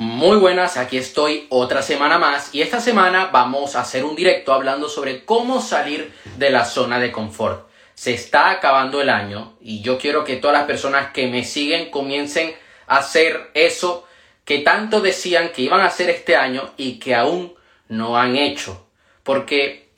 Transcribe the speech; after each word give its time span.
Muy 0.00 0.36
buenas, 0.36 0.76
aquí 0.76 0.96
estoy 0.96 1.48
otra 1.48 1.82
semana 1.82 2.18
más 2.18 2.54
y 2.54 2.62
esta 2.62 2.80
semana 2.80 3.30
vamos 3.32 3.74
a 3.74 3.80
hacer 3.80 4.04
un 4.04 4.14
directo 4.14 4.52
hablando 4.52 4.88
sobre 4.88 5.24
cómo 5.24 5.60
salir 5.60 6.12
de 6.36 6.50
la 6.50 6.64
zona 6.64 7.00
de 7.00 7.10
confort. 7.10 7.68
Se 7.94 8.14
está 8.14 8.50
acabando 8.50 9.02
el 9.02 9.10
año 9.10 9.56
y 9.60 9.82
yo 9.82 9.98
quiero 9.98 10.22
que 10.22 10.36
todas 10.36 10.56
las 10.56 10.68
personas 10.68 11.10
que 11.10 11.26
me 11.26 11.42
siguen 11.42 11.90
comiencen 11.90 12.54
a 12.86 12.98
hacer 12.98 13.50
eso 13.54 14.06
que 14.44 14.58
tanto 14.58 15.00
decían 15.00 15.48
que 15.48 15.62
iban 15.62 15.80
a 15.80 15.86
hacer 15.86 16.10
este 16.10 16.36
año 16.36 16.70
y 16.76 17.00
que 17.00 17.16
aún 17.16 17.56
no 17.88 18.16
han 18.16 18.36
hecho. 18.36 18.86
Porque 19.24 19.90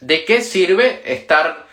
¿de 0.00 0.24
qué 0.24 0.40
sirve 0.42 1.02
estar 1.04 1.66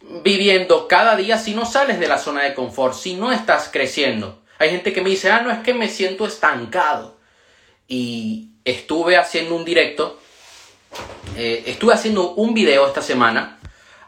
viviendo 0.00 0.88
cada 0.88 1.14
día 1.16 1.36
si 1.36 1.52
no 1.52 1.66
sales 1.66 2.00
de 2.00 2.08
la 2.08 2.16
zona 2.16 2.42
de 2.42 2.54
confort, 2.54 2.94
si 2.94 3.16
no 3.16 3.32
estás 3.32 3.68
creciendo? 3.70 4.41
Hay 4.62 4.70
gente 4.70 4.92
que 4.92 5.00
me 5.00 5.10
dice, 5.10 5.28
ah, 5.28 5.40
no, 5.40 5.50
es 5.50 5.58
que 5.58 5.74
me 5.74 5.88
siento 5.88 6.24
estancado. 6.24 7.16
Y 7.88 8.50
estuve 8.64 9.16
haciendo 9.16 9.56
un 9.56 9.64
directo, 9.64 10.20
eh, 11.36 11.64
estuve 11.66 11.92
haciendo 11.92 12.30
un 12.34 12.54
video 12.54 12.86
esta 12.86 13.02
semana 13.02 13.58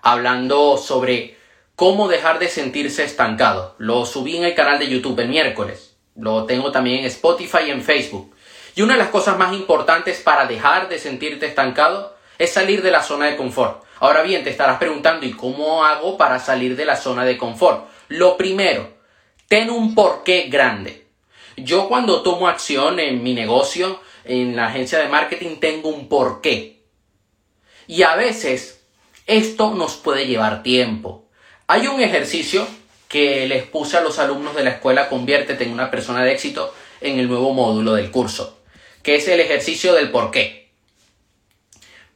hablando 0.01 0.77
sobre 0.77 1.37
cómo 1.75 2.07
dejar 2.07 2.39
de 2.39 2.47
sentirse 2.47 3.03
estancado. 3.03 3.75
Lo 3.79 4.07
subí 4.07 4.37
en 4.37 4.45
el 4.45 4.55
canal 4.55 4.79
de 4.79 4.89
YouTube 4.89 5.19
el 5.19 5.29
miércoles. 5.29 5.97
Lo 6.15 6.45
tengo 6.45 6.71
también 6.71 7.01
en 7.01 7.07
Spotify 7.07 7.65
y 7.67 7.71
en 7.73 7.83
Facebook. 7.83 8.33
Y 8.77 8.83
una 8.83 8.93
de 8.93 9.01
las 9.01 9.09
cosas 9.09 9.37
más 9.37 9.53
importantes 9.55 10.21
para 10.21 10.47
dejar 10.47 10.89
de 10.89 11.01
sentirte 11.01 11.47
estancado 11.47 12.17
es 12.39 12.53
salir 12.53 12.81
de 12.81 12.93
la 12.93 13.03
zona 13.03 13.27
de 13.27 13.37
confort. 13.37 13.83
Ahora 13.99 14.23
bien, 14.23 14.45
te 14.45 14.51
estarás 14.51 14.79
preguntando, 14.79 15.27
¿y 15.27 15.33
cómo 15.33 15.85
hago 15.85 16.17
para 16.17 16.39
salir 16.39 16.77
de 16.77 16.85
la 16.85 16.95
zona 16.95 17.25
de 17.25 17.37
confort? 17.37 17.89
Lo 18.07 18.37
primero, 18.37 18.94
ten 19.55 19.71
un 19.71 19.95
porqué 19.95 20.49
grande. 20.49 21.07
Yo 21.57 21.87
cuando 21.87 22.25
tomo 22.25 22.49
acción 22.49 22.99
en 22.99 23.23
mi 23.23 23.35
negocio, 23.35 24.01
en 24.25 24.57
la 24.57 24.67
agencia 24.67 24.99
de 24.99 25.07
marketing, 25.07 25.59
tengo 25.61 25.91
un 25.91 26.09
porqué. 26.09 26.83
Y 27.87 28.03
a 28.03 28.17
veces 28.17 28.85
esto 29.29 29.73
nos 29.73 29.95
puede 29.95 30.27
llevar 30.27 30.65
tiempo. 30.65 31.29
Hay 31.69 31.87
un 31.87 32.01
ejercicio 32.01 32.67
que 33.07 33.47
les 33.47 33.63
puse 33.63 33.97
a 33.97 34.01
los 34.01 34.19
alumnos 34.19 34.57
de 34.57 34.65
la 34.65 34.71
escuela 34.71 35.09
Conviértete 35.09 35.63
en 35.63 35.71
una 35.71 35.89
persona 35.89 36.25
de 36.25 36.33
éxito 36.33 36.75
en 37.01 37.21
el 37.21 37.29
nuevo 37.29 37.53
módulo 37.53 37.95
del 37.95 38.11
curso, 38.11 38.59
que 39.05 39.15
es 39.15 39.29
el 39.29 39.39
ejercicio 39.39 39.95
del 39.95 40.11
porqué. 40.11 40.73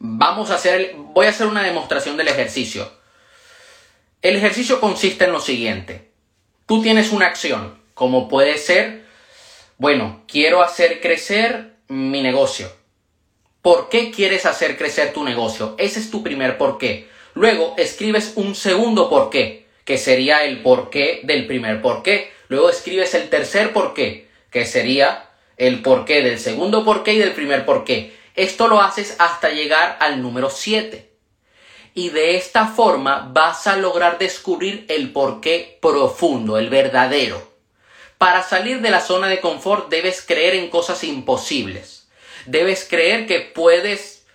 Vamos 0.01 0.51
a 0.51 0.57
hacer, 0.57 0.97
voy 0.97 1.27
a 1.27 1.31
hacer 1.31 1.47
una 1.47 1.63
demostración 1.63 2.17
del 2.17 2.27
ejercicio. 2.27 2.91
El 4.23 4.35
ejercicio 4.35 4.81
consiste 4.81 5.27
en 5.27 5.31
lo 5.31 5.41
siguiente. 5.41 6.08
Tú 6.69 6.83
tienes 6.83 7.13
una 7.13 7.25
acción, 7.25 7.79
como 7.95 8.29
puede 8.29 8.59
ser, 8.59 9.07
bueno, 9.79 10.21
quiero 10.29 10.63
hacer 10.63 11.01
crecer 11.01 11.77
mi 11.89 12.23
negocio. 12.23 12.71
¿Por 13.63 13.89
qué 13.89 14.11
quieres 14.11 14.45
hacer 14.45 14.77
crecer 14.77 15.15
tu 15.15 15.25
negocio? 15.25 15.77
Ese 15.79 15.99
es 15.99 16.11
tu 16.11 16.23
primer 16.23 16.59
por 16.59 16.77
qué. 16.77 17.09
Luego 17.33 17.73
escribes 17.79 18.35
un 18.35 18.55
segundo 18.55 19.09
por 19.09 19.31
qué, 19.31 19.67
que 19.87 19.97
sería 19.97 20.45
el 20.45 20.61
por 20.61 20.91
qué 20.91 21.21
del 21.23 21.47
primer 21.47 21.81
por 21.81 22.03
qué. 22.03 22.31
Luego 22.49 22.69
escribes 22.69 23.15
el 23.15 23.31
tercer 23.31 23.73
por 23.73 23.95
qué, 23.95 24.29
que 24.51 24.67
sería 24.67 25.31
el 25.57 25.81
por 25.81 26.05
qué 26.05 26.21
del 26.21 26.39
segundo 26.39 26.85
por 26.85 27.03
qué 27.03 27.15
y 27.15 27.19
del 27.19 27.33
primer 27.33 27.65
por 27.65 27.85
qué. 27.85 28.15
Esto 28.35 28.69
lo 28.69 28.83
haces 28.83 29.17
hasta 29.19 29.49
llegar 29.49 29.97
al 30.01 30.21
número 30.21 30.51
7 30.51 31.08
y 31.95 32.11
de 32.11 32.37
esta 32.37 32.67
forma 32.67 33.31
vas 33.33 33.67
a 33.67 33.77
lograr 33.77 34.19
descubrir 34.19 34.87
el 34.89 35.13
porqué 35.13 35.79
profundo, 35.81 36.59
el 36.59 36.71
verdadero. 36.71 37.49
Para 38.19 38.43
salir 38.43 38.81
de 38.81 38.91
la 38.91 39.01
zona 39.01 39.29
de 39.29 39.41
confort 39.41 39.89
debes 39.89 40.23
creer 40.23 40.55
en 40.55 40.71
cosas 40.71 41.05
imposibles. 41.05 42.09
Debes 42.47 42.87
creer 42.89 43.27
que 43.27 43.41
puedes, 43.41 44.27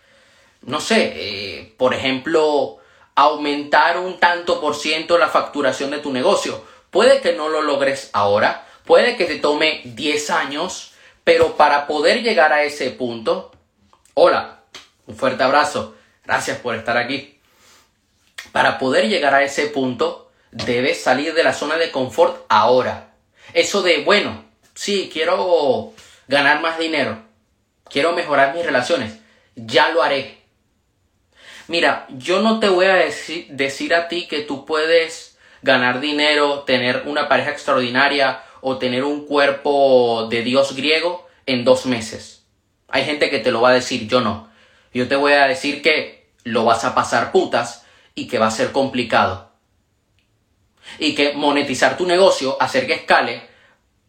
no 0.62 0.80
sé, 0.80 1.14
eh, 1.16 1.74
por 1.78 1.94
ejemplo, 1.94 2.78
aumentar 3.16 3.98
un 3.98 4.20
tanto 4.20 4.62
por 4.62 4.76
ciento 4.76 5.18
la 5.18 5.28
facturación 5.28 5.92
de 5.92 6.00
tu 6.00 6.12
negocio. 6.12 6.64
Puede 6.90 7.22
que 7.22 7.34
no 7.34 7.50
lo 7.50 7.62
logres 7.62 8.10
ahora, 8.14 8.68
puede 8.86 9.18
que 9.18 9.26
te 9.26 9.38
tome 9.38 9.82
10 9.84 10.30
años, 10.30 10.94
pero 11.24 11.58
para 11.58 11.88
poder 11.88 12.22
llegar 12.22 12.54
a 12.54 12.64
ese 12.64 12.92
punto, 12.92 13.52
hola, 14.14 14.62
un 15.08 15.16
fuerte 15.16 15.44
abrazo, 15.44 15.96
gracias 16.24 16.60
por 16.60 16.76
estar 16.76 16.98
aquí. 16.98 17.33
Para 18.54 18.78
poder 18.78 19.10
llegar 19.10 19.34
a 19.34 19.44
ese 19.44 19.66
punto, 19.66 20.32
debes 20.52 21.02
salir 21.02 21.34
de 21.34 21.44
la 21.44 21.54
zona 21.54 21.78
de 21.78 21.90
confort 21.90 22.46
ahora. 22.50 23.16
Eso 23.56 23.82
de, 23.82 24.04
bueno, 24.04 24.46
sí, 24.76 25.10
quiero 25.12 25.92
ganar 26.28 26.62
más 26.62 26.78
dinero, 26.78 27.18
quiero 27.90 28.14
mejorar 28.14 28.56
mis 28.56 28.64
relaciones, 28.64 29.18
ya 29.56 29.90
lo 29.90 30.04
haré. 30.04 30.38
Mira, 31.68 32.06
yo 32.10 32.44
no 32.44 32.60
te 32.60 32.70
voy 32.70 32.86
a 32.86 32.94
decir, 32.94 33.96
a 33.96 34.08
ti 34.08 34.28
que 34.28 34.42
tú 34.42 34.66
puedes 34.66 35.36
ganar 35.64 36.00
dinero, 36.00 36.60
tener 36.60 37.04
una 37.08 37.28
pareja 37.28 37.50
extraordinaria 37.50 38.44
o 38.62 38.78
tener 38.78 39.04
un 39.04 39.26
cuerpo 39.26 40.28
de 40.30 40.44
dios 40.44 40.76
griego 40.76 41.28
en 41.48 41.64
dos 41.64 41.88
meses. 41.88 42.46
Hay 42.88 43.04
gente 43.04 43.32
que 43.32 43.40
te 43.40 43.52
lo 43.52 43.62
va 43.62 43.70
a 43.70 43.74
decir, 43.74 44.08
yo 44.08 44.22
no. 44.22 44.48
Yo 44.94 45.08
te 45.08 45.16
voy 45.16 45.34
a 45.34 45.48
decir 45.48 45.82
que 45.82 46.28
lo 46.44 46.66
vas 46.66 46.84
a 46.86 46.94
pasar 46.94 47.32
putas 47.32 47.83
y 48.16 48.28
que 48.28 48.40
va 48.40 48.48
a 48.48 48.52
ser 48.52 48.72
complicado. 48.72 49.52
Y 51.00 51.16
que 51.16 51.34
monetizar 51.34 51.98
tu 51.98 52.06
negocio, 52.06 52.58
hacer 52.62 52.86
que 52.86 52.94
escale, 52.94 53.44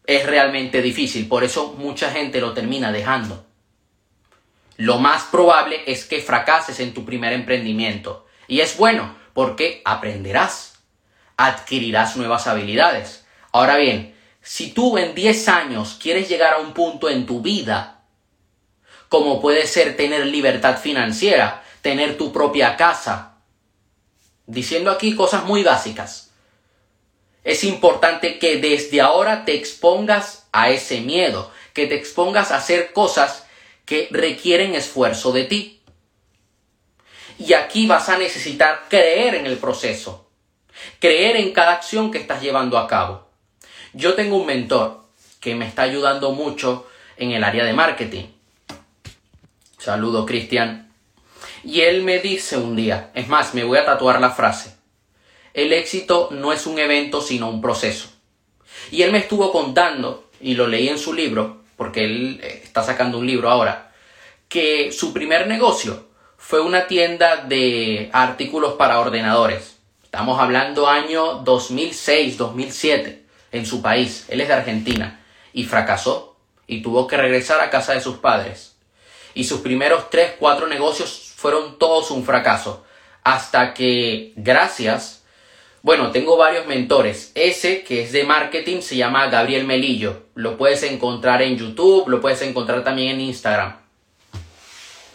es 0.05 0.25
realmente 0.25 0.81
difícil. 0.81 1.27
Por 1.27 1.43
eso 1.43 1.73
mucha 1.77 2.11
gente 2.11 2.41
lo 2.41 2.53
termina 2.53 2.91
dejando. 2.91 3.45
Lo 4.77 4.99
más 4.99 5.23
probable 5.23 5.81
es 5.87 6.05
que 6.05 6.21
fracases 6.21 6.79
en 6.79 6.93
tu 6.93 7.05
primer 7.05 7.33
emprendimiento. 7.33 8.27
Y 8.47 8.59
es 8.59 8.77
bueno 8.77 9.15
porque 9.33 9.81
aprenderás, 9.85 10.79
adquirirás 11.37 12.17
nuevas 12.17 12.47
habilidades. 12.47 13.25
Ahora 13.51 13.77
bien, 13.77 14.15
si 14.41 14.71
tú 14.71 14.97
en 14.97 15.15
10 15.15 15.47
años 15.47 15.97
quieres 15.99 16.29
llegar 16.29 16.53
a 16.53 16.59
un 16.59 16.73
punto 16.73 17.09
en 17.09 17.25
tu 17.25 17.41
vida, 17.41 18.03
como 19.09 19.41
puede 19.41 19.65
ser 19.65 19.95
tener 19.95 20.25
libertad 20.27 20.77
financiera, 20.77 21.63
tener 21.81 22.17
tu 22.17 22.33
propia 22.33 22.75
casa, 22.75 23.34
diciendo 24.47 24.91
aquí 24.91 25.15
cosas 25.15 25.45
muy 25.45 25.63
básicas. 25.63 26.31
Es 27.43 27.63
importante 27.63 28.39
que 28.39 28.57
desde 28.57 29.01
ahora 29.01 29.45
te 29.45 29.55
expongas 29.55 30.47
a 30.51 30.69
ese 30.69 31.01
miedo, 31.01 31.51
que 31.73 31.87
te 31.87 31.95
expongas 31.95 32.51
a 32.51 32.57
hacer 32.57 32.91
cosas 32.93 33.45
que 33.85 34.07
requieren 34.11 34.73
esfuerzo 34.73 35.31
de 35.31 35.43
ti. 35.43 35.81
Y 37.37 37.53
aquí 37.53 37.85
vas 37.85 38.09
a 38.09 38.17
necesitar 38.17 38.85
creer 38.89 39.35
en 39.35 39.45
el 39.45 39.57
proceso, 39.57 40.29
creer 40.99 41.35
en 41.35 41.53
cada 41.53 41.73
acción 41.73 42.11
que 42.11 42.17
estás 42.17 42.41
llevando 42.41 42.77
a 42.77 42.87
cabo. 42.87 43.27
Yo 43.93 44.15
tengo 44.15 44.37
un 44.37 44.45
mentor 44.45 45.03
que 45.39 45.53
me 45.55 45.67
está 45.67 45.83
ayudando 45.83 46.31
mucho 46.31 46.87
en 47.17 47.31
el 47.31 47.43
área 47.43 47.63
de 47.63 47.73
marketing. 47.73 48.25
Saludo, 49.77 50.25
Cristian. 50.25 50.84
Y 51.65 51.81
él 51.81 52.03
me 52.03 52.19
dice 52.19 52.57
un 52.57 52.75
día, 52.75 53.09
es 53.15 53.27
más, 53.27 53.55
me 53.55 53.63
voy 53.63 53.79
a 53.79 53.85
tatuar 53.85 54.21
la 54.21 54.29
frase, 54.29 54.75
el 55.55 55.73
éxito 55.73 56.29
no 56.31 56.53
es 56.53 56.67
un 56.67 56.77
evento 56.77 57.21
sino 57.21 57.49
un 57.49 57.59
proceso. 57.59 58.09
Y 58.91 59.01
él 59.01 59.11
me 59.11 59.17
estuvo 59.17 59.51
contando, 59.51 60.29
y 60.39 60.53
lo 60.53 60.67
leí 60.67 60.89
en 60.89 60.99
su 60.99 61.11
libro, 61.11 61.63
porque 61.75 62.05
él 62.05 62.39
eh, 62.43 62.61
está 62.63 62.83
sacando 62.83 63.17
un 63.17 63.25
libro 63.25 63.49
ahora, 63.49 63.91
que 64.47 64.91
su 64.91 65.11
primer 65.11 65.47
negocio 65.47 66.07
fue 66.37 66.61
una 66.61 66.85
tienda 66.85 67.37
de 67.37 68.11
artículos 68.13 68.73
para 68.73 68.99
ordenadores. 68.99 69.77
Estamos 70.03 70.39
hablando 70.39 70.87
año 70.87 71.39
2006, 71.39 72.37
2007, 72.37 73.25
en 73.51 73.65
su 73.65 73.81
país. 73.81 74.25
Él 74.29 74.39
es 74.39 74.49
de 74.49 74.53
Argentina. 74.53 75.25
Y 75.51 75.63
fracasó. 75.63 76.37
Y 76.67 76.83
tuvo 76.83 77.07
que 77.07 77.17
regresar 77.17 77.59
a 77.59 77.71
casa 77.71 77.93
de 77.93 78.01
sus 78.01 78.17
padres. 78.17 78.75
Y 79.33 79.45
sus 79.45 79.61
primeros 79.61 80.09
3, 80.11 80.33
4 80.39 80.67
negocios 80.67 81.24
fueron 81.35 81.77
todos 81.77 82.11
un 82.11 82.23
fracaso. 82.23 82.83
Hasta 83.23 83.73
que, 83.73 84.33
gracias, 84.35 85.23
bueno, 85.81 86.11
tengo 86.11 86.37
varios 86.37 86.65
mentores. 86.65 87.31
Ese 87.35 87.83
que 87.83 88.03
es 88.03 88.11
de 88.11 88.23
marketing 88.23 88.81
se 88.81 88.95
llama 88.95 89.27
Gabriel 89.27 89.65
Melillo. 89.65 90.23
Lo 90.33 90.57
puedes 90.57 90.83
encontrar 90.83 91.41
en 91.41 91.57
YouTube, 91.57 92.07
lo 92.07 92.21
puedes 92.21 92.41
encontrar 92.41 92.83
también 92.83 93.09
en 93.11 93.21
Instagram. 93.21 93.77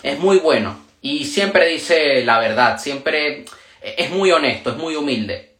Es 0.02 0.19
muy 0.19 0.38
bueno 0.38 0.78
y 1.02 1.25
siempre 1.25 1.67
dice 1.67 2.25
la 2.25 2.38
verdad, 2.38 2.78
siempre 2.78 3.44
es 3.82 4.11
muy 4.11 4.31
honesto, 4.31 4.70
es 4.70 4.76
muy 4.76 4.96
humilde. 4.96 5.56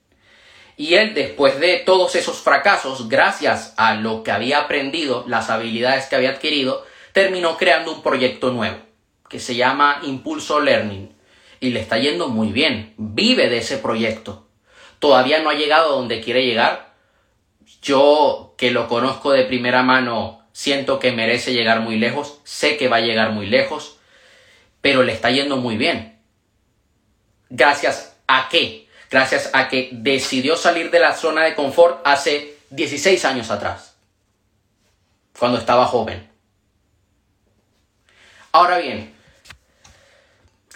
Y 0.77 0.95
él, 0.95 1.13
después 1.13 1.61
de 1.61 1.77
todos 1.79 2.15
esos 2.15 2.39
fracasos, 2.39 3.09
gracias 3.09 3.75
a 3.77 3.95
lo 3.95 4.23
que 4.23 4.31
había 4.31 4.61
aprendido, 4.61 5.25
las 5.29 5.51
habilidades 5.51 6.07
que 6.07 6.17
había 6.17 6.31
adquirido, 6.31 6.87
terminó 7.13 7.59
creando 7.59 7.93
un 7.93 8.03
proyecto 8.03 8.51
nuevo 8.51 8.90
que 9.31 9.39
se 9.39 9.55
llama 9.55 10.01
Impulso 10.03 10.61
Learning 10.61 11.15
y 11.61 11.71
le 11.71 11.81
está 11.81 11.99
yendo 11.99 12.29
muy 12.29 12.51
bien. 12.51 12.95
Vive 12.99 13.49
de 13.49 13.59
ese 13.59 13.79
proyecto. 13.79 14.49
Todavía 14.99 15.41
no 15.41 15.51
ha 15.51 15.55
llegado 15.55 15.93
a 15.93 15.97
donde 15.97 16.21
quiere 16.21 16.45
llegar. 16.45 16.95
Yo, 17.81 18.55
que 18.59 18.73
lo 18.73 18.89
conozco 18.89 19.31
de 19.31 19.45
primera 19.45 19.85
mano, 19.85 20.45
siento 20.53 20.99
que 20.99 21.13
merece 21.13 21.53
llegar 21.53 21.81
muy 21.81 21.97
lejos, 21.97 22.41
sé 22.43 22.77
que 22.77 22.89
va 22.89 22.97
a 22.97 23.03
llegar 23.03 23.31
muy 23.31 23.47
lejos, 23.47 23.99
pero 24.81 25.05
le 25.05 25.13
está 25.13 25.31
yendo 25.31 25.57
muy 25.57 25.77
bien. 25.77 26.19
Gracias 27.51 28.17
a 28.27 28.49
qué? 28.51 28.89
Gracias 29.11 29.51
a 29.53 29.69
que 29.69 29.91
decidió 29.93 30.57
salir 30.57 30.91
de 30.91 30.99
la 30.99 31.15
zona 31.15 31.45
de 31.45 31.55
confort 31.55 32.01
hace 32.05 32.57
16 32.71 33.25
años 33.25 33.51
atrás, 33.51 33.97
cuando 35.39 35.59
estaba 35.59 35.87
joven. 35.87 36.29
Ahora 38.53 38.79
bien, 38.79 39.15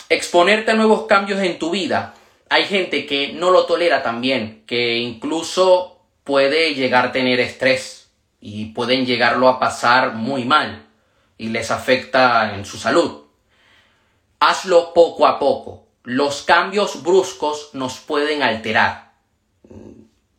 exponerte 0.08 0.70
a 0.70 0.74
nuevos 0.74 1.06
cambios 1.06 1.40
en 1.40 1.58
tu 1.58 1.70
vida, 1.70 2.14
hay 2.48 2.64
gente 2.64 3.06
que 3.06 3.32
no 3.32 3.50
lo 3.50 3.66
tolera 3.66 4.02
también, 4.02 4.62
que 4.66 4.98
incluso 4.98 6.00
puede 6.24 6.74
llegar 6.74 7.06
a 7.06 7.12
tener 7.12 7.40
estrés 7.40 8.10
y 8.40 8.66
pueden 8.66 9.06
llegarlo 9.06 9.48
a 9.48 9.58
pasar 9.58 10.14
muy 10.14 10.44
mal 10.44 10.86
y 11.38 11.48
les 11.48 11.70
afecta 11.70 12.54
en 12.54 12.64
su 12.64 12.78
salud. 12.78 13.22
Hazlo 14.40 14.92
poco 14.92 15.26
a 15.26 15.38
poco. 15.38 15.86
Los 16.02 16.42
cambios 16.42 17.02
bruscos 17.02 17.70
nos 17.72 17.98
pueden 17.98 18.42
alterar 18.42 19.14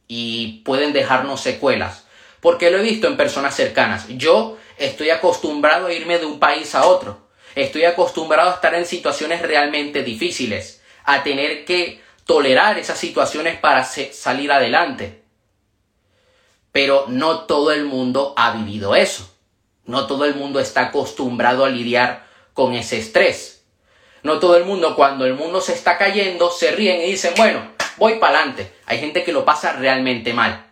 y 0.07 0.61
pueden 0.63 0.93
dejarnos 0.93 1.41
secuelas, 1.41 2.05
porque 2.39 2.69
lo 2.69 2.77
he 2.77 2.83
visto 2.83 3.07
en 3.07 3.17
personas 3.17 3.55
cercanas. 3.55 4.07
Yo 4.09 4.57
estoy 4.77 5.09
acostumbrado 5.09 5.87
a 5.87 5.93
irme 5.93 6.19
de 6.19 6.27
un 6.27 6.39
país 6.39 6.75
a 6.75 6.85
otro. 6.85 7.24
Estoy 7.55 7.85
acostumbrado 7.85 8.51
a 8.51 8.55
estar 8.55 8.75
en 8.75 8.85
situaciones 8.85 9.41
realmente 9.41 10.03
difíciles, 10.03 10.81
a 11.05 11.23
tener 11.23 11.63
que 11.63 12.01
tolerar 12.25 12.77
esas 12.77 12.97
situaciones 12.97 13.57
para 13.57 13.83
salir 13.85 14.51
adelante. 14.51 15.21
Pero 16.71 17.05
no 17.07 17.45
todo 17.45 17.71
el 17.71 17.85
mundo 17.85 18.33
ha 18.35 18.51
vivido 18.51 18.95
eso. 18.95 19.31
No 19.85 20.07
todo 20.07 20.25
el 20.25 20.35
mundo 20.35 20.59
está 20.59 20.87
acostumbrado 20.87 21.63
a 21.63 21.69
lidiar 21.69 22.25
con 22.53 22.73
ese 22.73 22.97
estrés. 22.97 23.63
No 24.23 24.39
todo 24.39 24.57
el 24.57 24.65
mundo 24.65 24.95
cuando 24.95 25.25
el 25.25 25.35
mundo 25.35 25.61
se 25.61 25.73
está 25.73 25.97
cayendo 25.97 26.49
se 26.51 26.71
ríen 26.71 26.99
y 27.01 27.11
dicen, 27.11 27.33
bueno, 27.37 27.71
voy 27.97 28.15
para 28.15 28.39
adelante. 28.39 28.73
Hay 28.87 28.99
gente 28.99 29.23
que 29.23 29.31
lo 29.31 29.45
pasa 29.45 29.73
realmente 29.73 30.33
mal. 30.33 30.65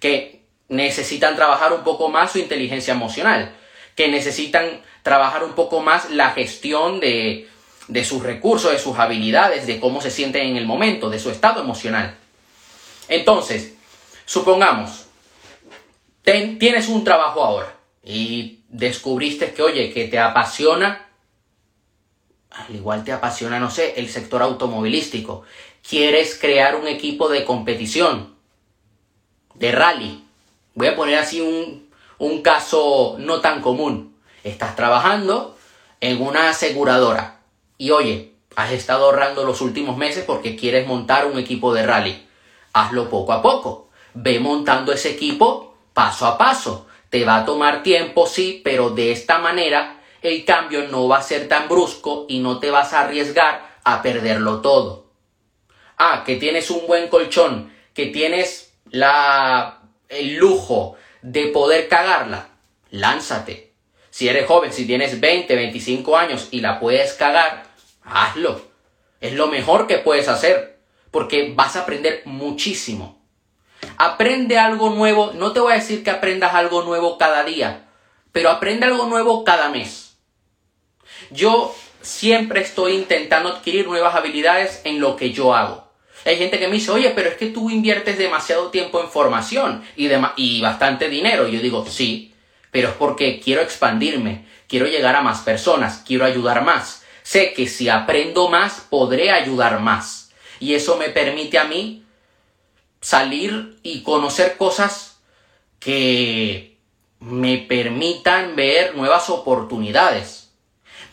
Que 0.00 0.44
necesitan 0.68 1.36
trabajar 1.36 1.72
un 1.72 1.84
poco 1.84 2.08
más 2.08 2.32
su 2.32 2.38
inteligencia 2.40 2.92
emocional. 2.92 3.54
Que 3.94 4.08
necesitan 4.08 4.82
trabajar 5.04 5.44
un 5.44 5.52
poco 5.52 5.80
más 5.80 6.10
la 6.10 6.30
gestión 6.30 6.98
de, 6.98 7.46
de 7.88 8.04
sus 8.04 8.22
recursos, 8.22 8.72
de 8.72 8.78
sus 8.78 8.98
habilidades, 8.98 9.66
de 9.66 9.78
cómo 9.78 10.00
se 10.00 10.10
sienten 10.10 10.46
en 10.48 10.56
el 10.56 10.66
momento, 10.66 11.10
de 11.10 11.18
su 11.18 11.30
estado 11.30 11.60
emocional. 11.60 12.16
Entonces, 13.08 13.74
supongamos, 14.24 15.04
tienes 16.22 16.88
un 16.88 17.04
trabajo 17.04 17.44
ahora 17.44 17.76
y 18.02 18.60
descubriste 18.70 19.52
que, 19.52 19.62
oye, 19.62 19.92
que 19.92 20.08
te 20.08 20.18
apasiona, 20.18 21.06
al 22.50 22.74
igual 22.74 23.04
te 23.04 23.12
apasiona, 23.12 23.60
no 23.60 23.70
sé, 23.70 23.94
el 23.98 24.08
sector 24.08 24.40
automovilístico. 24.40 25.42
Quieres 25.86 26.38
crear 26.40 26.76
un 26.76 26.88
equipo 26.88 27.28
de 27.28 27.44
competición, 27.44 28.36
de 29.54 29.70
rally. 29.70 30.24
Voy 30.74 30.86
a 30.86 30.96
poner 30.96 31.18
así 31.18 31.42
un, 31.42 31.90
un 32.16 32.40
caso 32.40 33.16
no 33.18 33.42
tan 33.42 33.60
común. 33.60 34.13
Estás 34.44 34.76
trabajando 34.76 35.56
en 36.00 36.22
una 36.22 36.50
aseguradora 36.50 37.40
y 37.78 37.90
oye, 37.90 38.34
has 38.56 38.72
estado 38.72 39.06
ahorrando 39.06 39.44
los 39.44 39.62
últimos 39.62 39.96
meses 39.96 40.24
porque 40.24 40.54
quieres 40.54 40.86
montar 40.86 41.26
un 41.26 41.38
equipo 41.38 41.72
de 41.74 41.84
rally. 41.84 42.28
Hazlo 42.74 43.08
poco 43.08 43.32
a 43.32 43.42
poco. 43.42 43.88
Ve 44.12 44.38
montando 44.38 44.92
ese 44.92 45.10
equipo 45.10 45.74
paso 45.94 46.26
a 46.26 46.36
paso. 46.36 46.86
Te 47.08 47.24
va 47.24 47.38
a 47.38 47.44
tomar 47.44 47.82
tiempo, 47.82 48.26
sí, 48.26 48.60
pero 48.62 48.90
de 48.90 49.12
esta 49.12 49.38
manera 49.38 50.02
el 50.20 50.44
cambio 50.44 50.88
no 50.88 51.08
va 51.08 51.18
a 51.18 51.22
ser 51.22 51.48
tan 51.48 51.68
brusco 51.68 52.26
y 52.28 52.40
no 52.40 52.58
te 52.58 52.70
vas 52.70 52.92
a 52.92 53.00
arriesgar 53.00 53.78
a 53.82 54.02
perderlo 54.02 54.60
todo. 54.60 55.06
Ah, 55.96 56.22
que 56.24 56.36
tienes 56.36 56.70
un 56.70 56.86
buen 56.86 57.08
colchón, 57.08 57.72
que 57.94 58.06
tienes 58.06 58.74
la 58.90 59.80
el 60.08 60.36
lujo 60.36 60.96
de 61.22 61.46
poder 61.46 61.88
cagarla. 61.88 62.48
Lánzate. 62.90 63.73
Si 64.14 64.28
eres 64.28 64.46
joven, 64.46 64.72
si 64.72 64.86
tienes 64.86 65.18
20, 65.18 65.56
25 65.56 66.16
años 66.16 66.46
y 66.52 66.60
la 66.60 66.78
puedes 66.78 67.14
cagar, 67.14 67.64
hazlo. 68.04 68.60
Es 69.20 69.32
lo 69.32 69.48
mejor 69.48 69.88
que 69.88 69.98
puedes 69.98 70.28
hacer, 70.28 70.78
porque 71.10 71.52
vas 71.52 71.74
a 71.74 71.80
aprender 71.80 72.22
muchísimo. 72.24 73.20
Aprende 73.96 74.56
algo 74.56 74.90
nuevo, 74.90 75.32
no 75.34 75.50
te 75.50 75.58
voy 75.58 75.72
a 75.72 75.78
decir 75.78 76.04
que 76.04 76.12
aprendas 76.12 76.54
algo 76.54 76.84
nuevo 76.84 77.18
cada 77.18 77.42
día, 77.42 77.88
pero 78.30 78.50
aprende 78.50 78.86
algo 78.86 79.06
nuevo 79.06 79.42
cada 79.42 79.68
mes. 79.68 80.16
Yo 81.32 81.74
siempre 82.00 82.60
estoy 82.60 82.92
intentando 82.92 83.48
adquirir 83.48 83.88
nuevas 83.88 84.14
habilidades 84.14 84.80
en 84.84 85.00
lo 85.00 85.16
que 85.16 85.32
yo 85.32 85.56
hago. 85.56 85.90
Hay 86.24 86.36
gente 86.36 86.60
que 86.60 86.68
me 86.68 86.74
dice, 86.74 86.92
oye, 86.92 87.10
pero 87.16 87.30
es 87.30 87.36
que 87.36 87.46
tú 87.46 87.68
inviertes 87.68 88.16
demasiado 88.16 88.70
tiempo 88.70 89.00
en 89.00 89.08
formación 89.08 89.82
y, 89.96 90.08
y 90.36 90.60
bastante 90.60 91.08
dinero. 91.08 91.48
Y 91.48 91.56
yo 91.56 91.60
digo, 91.60 91.84
sí, 91.84 92.33
pero 92.74 92.88
es 92.88 92.94
porque 92.96 93.38
quiero 93.38 93.62
expandirme, 93.62 94.46
quiero 94.66 94.88
llegar 94.88 95.14
a 95.14 95.22
más 95.22 95.42
personas, 95.42 96.02
quiero 96.04 96.24
ayudar 96.24 96.64
más. 96.64 97.04
Sé 97.22 97.52
que 97.52 97.68
si 97.68 97.88
aprendo 97.88 98.48
más, 98.48 98.84
podré 98.90 99.30
ayudar 99.30 99.78
más. 99.78 100.32
Y 100.58 100.74
eso 100.74 100.96
me 100.96 101.08
permite 101.08 101.56
a 101.56 101.66
mí 101.66 102.04
salir 103.00 103.78
y 103.84 104.02
conocer 104.02 104.56
cosas 104.56 105.20
que 105.78 106.76
me 107.20 107.58
permitan 107.58 108.56
ver 108.56 108.96
nuevas 108.96 109.30
oportunidades, 109.30 110.50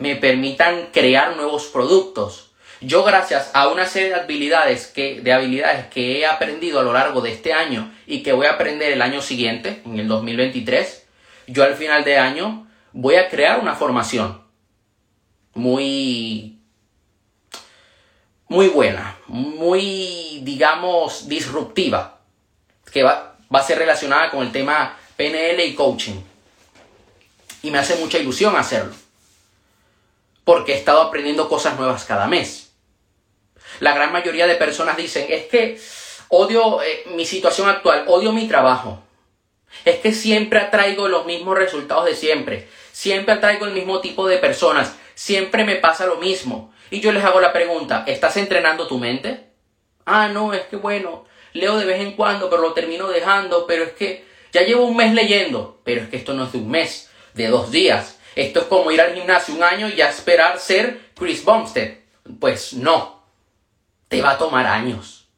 me 0.00 0.16
permitan 0.16 0.88
crear 0.92 1.36
nuevos 1.36 1.66
productos. 1.66 2.50
Yo 2.80 3.04
gracias 3.04 3.52
a 3.54 3.68
una 3.68 3.86
serie 3.86 4.08
de 4.08 4.16
habilidades 4.16 4.88
que, 4.88 5.20
de 5.20 5.32
habilidades 5.32 5.86
que 5.86 6.18
he 6.18 6.26
aprendido 6.26 6.80
a 6.80 6.82
lo 6.82 6.92
largo 6.92 7.20
de 7.20 7.30
este 7.30 7.52
año 7.52 7.94
y 8.04 8.24
que 8.24 8.32
voy 8.32 8.46
a 8.46 8.54
aprender 8.54 8.90
el 8.90 9.00
año 9.00 9.22
siguiente, 9.22 9.80
en 9.86 10.00
el 10.00 10.08
2023, 10.08 11.01
yo 11.46 11.64
al 11.64 11.74
final 11.74 12.04
de 12.04 12.18
año 12.18 12.66
voy 12.92 13.16
a 13.16 13.28
crear 13.28 13.60
una 13.60 13.74
formación 13.74 14.42
muy 15.54 16.58
muy 18.48 18.68
buena, 18.68 19.16
muy 19.28 20.40
digamos 20.42 21.26
disruptiva, 21.26 22.20
que 22.92 23.02
va, 23.02 23.36
va 23.52 23.60
a 23.60 23.64
ser 23.64 23.78
relacionada 23.78 24.30
con 24.30 24.42
el 24.42 24.52
tema 24.52 24.96
PNL 25.16 25.60
y 25.64 25.74
coaching. 25.74 26.20
Y 27.62 27.70
me 27.70 27.78
hace 27.78 27.96
mucha 27.96 28.18
ilusión 28.18 28.54
hacerlo, 28.56 28.92
porque 30.44 30.74
he 30.74 30.76
estado 30.76 31.00
aprendiendo 31.00 31.48
cosas 31.48 31.78
nuevas 31.78 32.04
cada 32.04 32.26
mes. 32.26 32.72
La 33.80 33.94
gran 33.94 34.12
mayoría 34.12 34.46
de 34.46 34.56
personas 34.56 34.98
dicen, 34.98 35.26
es 35.30 35.46
que 35.46 35.80
odio 36.28 36.82
eh, 36.82 37.04
mi 37.14 37.24
situación 37.24 37.68
actual, 37.68 38.04
odio 38.06 38.32
mi 38.32 38.48
trabajo. 38.48 39.02
Es 39.84 39.96
que 39.96 40.12
siempre 40.12 40.60
atraigo 40.60 41.08
los 41.08 41.26
mismos 41.26 41.58
resultados 41.58 42.06
de 42.06 42.14
siempre. 42.14 42.68
Siempre 42.92 43.34
atraigo 43.34 43.66
el 43.66 43.72
mismo 43.72 44.00
tipo 44.00 44.26
de 44.28 44.38
personas 44.38 44.96
siempre 45.14 45.64
me 45.64 45.76
pasa 45.76 46.06
lo 46.06 46.16
mismo. 46.16 46.72
Y 46.90 47.00
yo 47.00 47.12
les 47.12 47.24
hago 47.24 47.40
la 47.40 47.52
pregunta, 47.52 48.04
¿estás 48.06 48.36
entrenando 48.36 48.86
tu 48.86 48.98
mente? 48.98 49.48
Ah, 50.04 50.28
no, 50.28 50.52
es 50.52 50.62
que 50.62 50.76
bueno, 50.76 51.24
leo 51.52 51.76
de 51.76 51.84
vez 51.84 52.00
en 52.00 52.12
cuando, 52.12 52.50
pero 52.50 52.62
lo 52.62 52.72
termino 52.72 53.08
dejando, 53.08 53.66
pero 53.66 53.84
es 53.84 53.92
que 53.92 54.24
ya 54.52 54.62
llevo 54.62 54.84
un 54.84 54.96
mes 54.96 55.14
leyendo, 55.14 55.80
pero 55.84 56.02
es 56.02 56.08
que 56.08 56.16
esto 56.16 56.34
no 56.34 56.44
es 56.44 56.52
de 56.52 56.58
un 56.58 56.70
mes, 56.70 57.10
de 57.34 57.48
dos 57.48 57.70
días. 57.70 58.18
Esto 58.34 58.60
es 58.60 58.66
como 58.66 58.90
ir 58.90 59.00
al 59.00 59.14
gimnasio 59.14 59.54
un 59.54 59.62
año 59.62 59.88
y 59.88 59.94
ya 59.94 60.08
esperar 60.08 60.58
ser 60.58 61.00
Chris 61.14 61.44
Bumstead. 61.44 61.98
Pues 62.40 62.74
no, 62.74 63.22
te 64.08 64.20
va 64.20 64.32
a 64.32 64.38
tomar 64.38 64.66
años. 64.66 65.28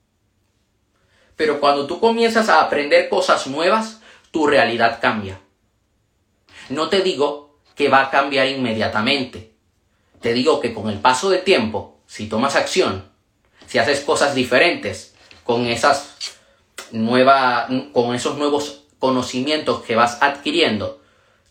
Pero 1.37 1.61
cuando 1.61 1.87
tú 1.87 2.01
comienzas 2.01 2.49
a 2.49 2.63
aprender 2.63 3.09
cosas 3.09 3.47
nuevas, 3.49 4.01
tu 4.35 4.49
realidad 4.49 4.99
cambia. 5.01 5.41
No 6.69 6.89
te 6.89 7.03
digo 7.03 7.61
que 7.77 7.89
va 7.89 8.03
a 8.03 8.11
cambiar 8.11 8.49
inmediatamente, 8.49 9.55
te 10.21 10.35
digo 10.35 10.61
que 10.61 10.75
con 10.75 10.91
el 10.91 10.99
paso 10.99 11.31
del 11.31 11.45
tiempo, 11.45 12.01
si 12.07 12.27
tomas 12.27 12.57
acción, 12.57 13.09
si 13.67 13.79
haces 13.79 14.01
cosas 14.01 14.35
diferentes 14.35 15.15
con 15.45 15.67
esas 15.67 16.17
nuevas, 16.91 17.69
con 17.93 18.13
esos 18.13 18.37
nuevos 18.37 18.83
conocimientos 18.99 19.83
que 19.85 19.95
vas 19.95 20.21
adquiriendo, 20.21 21.01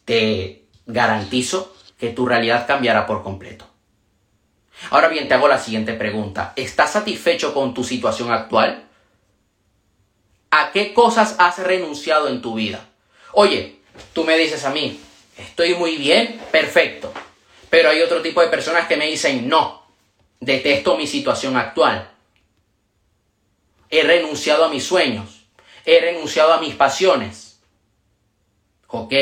te 0.04 0.66
garantizo 0.86 1.74
que 1.98 2.10
tu 2.10 2.26
realidad 2.26 2.68
cambiará 2.68 3.08
por 3.08 3.24
completo. 3.24 3.66
Ahora 4.90 5.08
bien, 5.08 5.30
te 5.30 5.36
hago 5.36 5.48
la 5.48 5.60
siguiente 5.60 5.94
pregunta. 5.94 6.52
¿Estás 6.58 6.92
satisfecho 6.92 7.54
con 7.54 7.74
tu 7.74 7.86
situación 7.86 8.34
actual? 8.34 8.90
¿A 10.74 10.80
qué 10.82 10.92
cosas 10.92 11.36
has 11.38 11.60
renunciado 11.60 12.30
en 12.30 12.42
tu 12.42 12.56
vida? 12.56 12.90
Oye, 13.34 13.76
tú 14.12 14.24
me 14.24 14.36
dices 14.36 14.66
a 14.66 14.72
mí, 14.72 15.00
estoy 15.38 15.76
muy 15.76 15.98
bien, 15.98 16.42
perfecto. 16.52 17.14
Pero 17.70 17.92
hay 17.92 18.02
otro 18.02 18.24
tipo 18.24 18.42
de 18.42 18.48
personas 18.48 18.88
que 18.88 18.98
me 18.98 19.06
dicen, 19.06 19.48
no, 19.48 19.86
detesto 20.40 20.98
mi 20.98 21.06
situación 21.06 21.58
actual. 21.58 22.10
He 23.92 24.02
renunciado 24.02 24.66
a 24.66 24.70
mis 24.70 24.84
sueños. 24.84 25.46
He 25.86 26.00
renunciado 26.00 26.54
a 26.54 26.60
mis 26.60 26.74
pasiones. 26.74 27.60
Ok. 28.88 29.14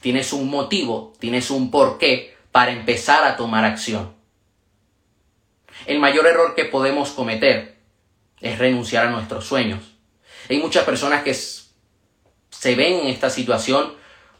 tienes 0.00 0.32
un 0.32 0.50
motivo, 0.50 1.12
tienes 1.20 1.52
un 1.52 1.70
porqué 1.70 2.36
para 2.50 2.72
empezar 2.72 3.22
a 3.22 3.36
tomar 3.36 3.64
acción. 3.64 4.16
El 5.86 6.00
mayor 6.00 6.26
error 6.26 6.56
que 6.56 6.64
podemos 6.64 7.10
cometer 7.10 7.76
es 8.40 8.58
renunciar 8.58 9.06
a 9.06 9.10
nuestros 9.10 9.46
sueños. 9.46 9.95
Hay 10.48 10.58
muchas 10.58 10.84
personas 10.84 11.22
que 11.22 11.34
se 11.34 12.74
ven 12.74 13.00
en 13.00 13.06
esta 13.08 13.30
situación 13.30 13.94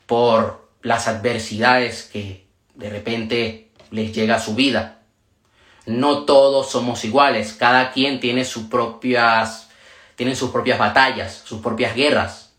por 0.06 0.68
las 0.82 1.08
adversidades 1.08 2.04
que 2.04 2.46
de 2.74 2.90
repente 2.90 3.70
les 3.90 4.14
llega 4.14 4.36
a 4.36 4.40
su 4.40 4.54
vida. 4.54 5.02
No 5.84 6.24
todos 6.24 6.70
somos 6.70 7.04
iguales, 7.04 7.52
cada 7.52 7.92
quien 7.92 8.20
tiene 8.20 8.44
sus 8.44 8.64
propias 8.64 9.64
tienen 10.16 10.34
sus 10.34 10.50
propias 10.50 10.78
batallas, 10.78 11.42
sus 11.44 11.60
propias 11.60 11.94
guerras. 11.94 12.54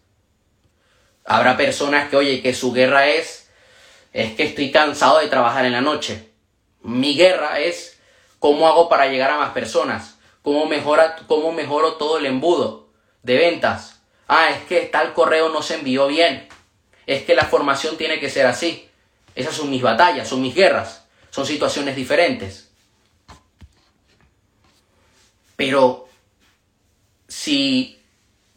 Habrá 1.25 1.57
personas 1.57 2.07
que, 2.07 2.15
oye, 2.15 2.41
que 2.43 2.53
su 2.53 2.71
guerra 2.71 3.07
es 3.07 3.49
es 4.13 4.33
que 4.33 4.43
estoy 4.43 4.71
cansado 4.71 5.19
de 5.19 5.27
trabajar 5.27 5.65
en 5.65 5.73
la 5.73 5.81
noche. 5.81 6.31
Mi 6.81 7.15
guerra 7.15 7.59
es 7.59 7.99
cómo 8.39 8.67
hago 8.67 8.89
para 8.89 9.07
llegar 9.07 9.31
a 9.31 9.37
más 9.37 9.51
personas, 9.51 10.19
cómo, 10.43 10.65
mejora, 10.65 11.17
cómo 11.27 11.51
mejoro 11.51 11.93
todo 11.93 12.17
el 12.19 12.27
embudo 12.27 12.86
de 13.27 13.35
ventas. 13.37 13.99
Ah, 14.27 14.49
es 14.49 14.63
que 14.63 14.81
tal 14.83 15.13
correo 15.13 15.49
no 15.49 15.61
se 15.61 15.75
envió 15.75 16.07
bien. 16.07 16.47
Es 17.05 17.23
que 17.23 17.35
la 17.35 17.45
formación 17.45 17.97
tiene 17.97 18.19
que 18.19 18.29
ser 18.29 18.45
así. 18.45 18.89
Esas 19.35 19.53
son 19.53 19.69
mis 19.69 19.81
batallas, 19.81 20.29
son 20.29 20.41
mis 20.41 20.55
guerras, 20.55 21.03
son 21.29 21.45
situaciones 21.45 21.95
diferentes. 21.95 22.69
Pero 25.57 26.07
si 27.27 28.01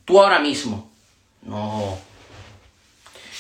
tú 0.05 0.21
ahora 0.21 0.39
mismo 0.39 0.91
no, 1.43 1.99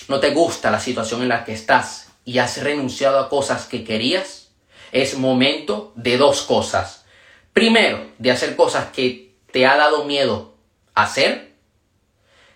no 0.08 0.20
te 0.20 0.30
gusta 0.30 0.70
la 0.70 0.80
situación 0.80 1.22
en 1.22 1.28
la 1.28 1.44
que 1.44 1.52
estás 1.52 2.08
y 2.24 2.38
has 2.38 2.60
renunciado 2.62 3.20
a 3.20 3.28
cosas 3.28 3.66
que 3.66 3.84
querías, 3.84 4.48
es 4.90 5.16
momento 5.16 5.92
de 5.94 6.16
dos 6.16 6.42
cosas. 6.42 7.04
Primero, 7.52 8.10
de 8.18 8.32
hacer 8.32 8.56
cosas 8.56 8.90
que 8.90 9.36
te 9.52 9.66
ha 9.66 9.76
dado 9.76 10.04
miedo 10.04 10.49
hacer. 10.94 11.54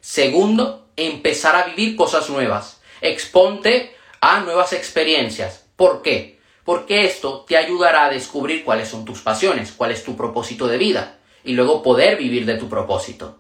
Segundo, 0.01 0.89
empezar 0.97 1.57
a 1.57 1.65
vivir 1.65 1.97
cosas 1.97 2.29
nuevas. 2.31 2.81
Exponte 3.01 3.95
a 4.21 4.41
nuevas 4.41 4.73
experiencias. 4.73 5.67
¿Por 5.77 6.03
qué? 6.03 6.39
Porque 6.65 7.05
esto 7.05 7.45
te 7.47 7.57
ayudará 7.57 8.07
a 8.07 8.11
descubrir 8.11 8.65
cuáles 8.65 8.89
son 8.89 9.05
tus 9.05 9.21
pasiones, 9.21 9.73
cuál 9.73 9.91
es 9.91 10.05
tu 10.05 10.17
propósito 10.17 10.67
de 10.67 10.79
vida 10.79 11.19
y 11.45 11.53
luego 11.53 11.83
poder 11.83 12.17
vivir 12.17 12.47
de 12.47 12.57
tu 12.57 12.69
propósito. 12.69 13.39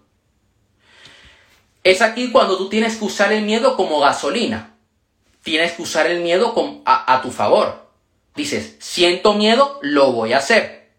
Es 1.82 2.00
aquí 2.00 2.32
cuando 2.32 2.56
tú 2.56 2.68
tienes 2.68 2.96
que 2.96 3.04
usar 3.04 3.32
el 3.32 3.44
miedo 3.44 3.76
como 3.76 4.00
gasolina. 4.00 4.76
Tienes 5.42 5.72
que 5.72 5.82
usar 5.82 6.06
el 6.06 6.20
miedo 6.20 6.54
a, 6.86 7.14
a 7.14 7.22
tu 7.22 7.30
favor. 7.30 7.88
Dices, 8.34 8.76
siento 8.80 9.34
miedo, 9.34 9.78
lo 9.82 10.12
voy 10.12 10.32
a 10.32 10.38
hacer. 10.38 10.90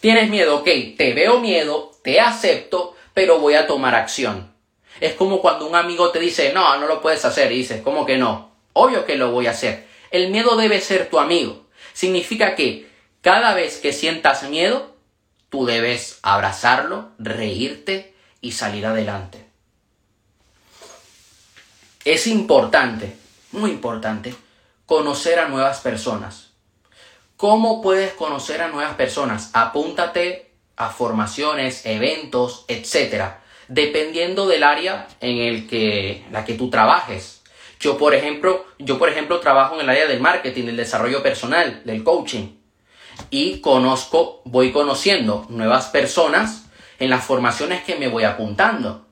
Tienes 0.00 0.28
miedo, 0.28 0.58
ok, 0.58 0.68
te 0.98 1.14
veo 1.14 1.40
miedo, 1.40 1.92
te 2.04 2.20
acepto, 2.20 2.94
pero 3.14 3.40
voy 3.40 3.54
a 3.54 3.66
tomar 3.66 3.94
acción. 3.94 4.52
Es 5.00 5.14
como 5.14 5.40
cuando 5.40 5.66
un 5.66 5.74
amigo 5.74 6.10
te 6.10 6.20
dice, 6.20 6.52
no, 6.52 6.76
no 6.76 6.86
lo 6.86 7.00
puedes 7.00 7.24
hacer, 7.24 7.50
y 7.50 7.56
dices, 7.56 7.80
¿cómo 7.82 8.04
que 8.04 8.18
no? 8.18 8.52
Obvio 8.74 9.06
que 9.06 9.16
lo 9.16 9.30
voy 9.30 9.46
a 9.46 9.52
hacer. 9.52 9.88
El 10.10 10.30
miedo 10.30 10.54
debe 10.54 10.82
ser 10.82 11.08
tu 11.08 11.18
amigo. 11.18 11.66
Significa 11.94 12.54
que 12.56 12.90
cada 13.22 13.54
vez 13.54 13.78
que 13.78 13.94
sientas 13.94 14.42
miedo, 14.42 14.94
tú 15.48 15.64
debes 15.64 16.18
abrazarlo, 16.22 17.08
reírte 17.18 18.14
y 18.42 18.52
salir 18.52 18.84
adelante. 18.84 19.46
Es 22.04 22.26
importante, 22.26 23.16
muy 23.50 23.70
importante, 23.70 24.34
conocer 24.84 25.38
a 25.38 25.48
nuevas 25.48 25.80
personas. 25.80 26.50
¿Cómo 27.38 27.80
puedes 27.80 28.12
conocer 28.12 28.60
a 28.60 28.68
nuevas 28.68 28.94
personas? 28.94 29.48
Apúntate 29.54 30.53
a 30.76 30.90
formaciones, 30.90 31.86
eventos, 31.86 32.64
etc. 32.68 33.34
Dependiendo 33.68 34.46
del 34.46 34.62
área 34.62 35.08
en 35.20 35.38
el 35.38 35.66
que 35.66 36.24
la 36.30 36.44
que 36.44 36.54
tú 36.54 36.70
trabajes. 36.70 37.42
Yo 37.80 37.98
por 37.98 38.14
ejemplo, 38.14 38.64
yo 38.78 38.98
por 38.98 39.08
ejemplo 39.08 39.40
trabajo 39.40 39.74
en 39.74 39.82
el 39.82 39.90
área 39.90 40.06
del 40.06 40.20
marketing, 40.20 40.64
del 40.64 40.76
desarrollo 40.76 41.22
personal, 41.22 41.82
del 41.84 42.02
coaching 42.02 42.48
y 43.30 43.60
conozco, 43.60 44.42
voy 44.44 44.72
conociendo 44.72 45.46
nuevas 45.48 45.86
personas 45.86 46.66
en 46.98 47.10
las 47.10 47.24
formaciones 47.24 47.82
que 47.84 47.96
me 47.96 48.08
voy 48.08 48.24
apuntando. 48.24 49.06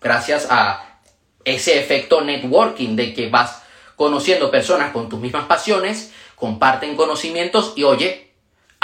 Gracias 0.00 0.48
a 0.50 1.00
ese 1.44 1.78
efecto 1.78 2.22
networking 2.22 2.96
de 2.96 3.14
que 3.14 3.28
vas 3.28 3.62
conociendo 3.96 4.50
personas 4.50 4.92
con 4.92 5.08
tus 5.08 5.20
mismas 5.20 5.46
pasiones, 5.46 6.12
comparten 6.34 6.96
conocimientos 6.96 7.74
y 7.76 7.84
oye, 7.84 8.33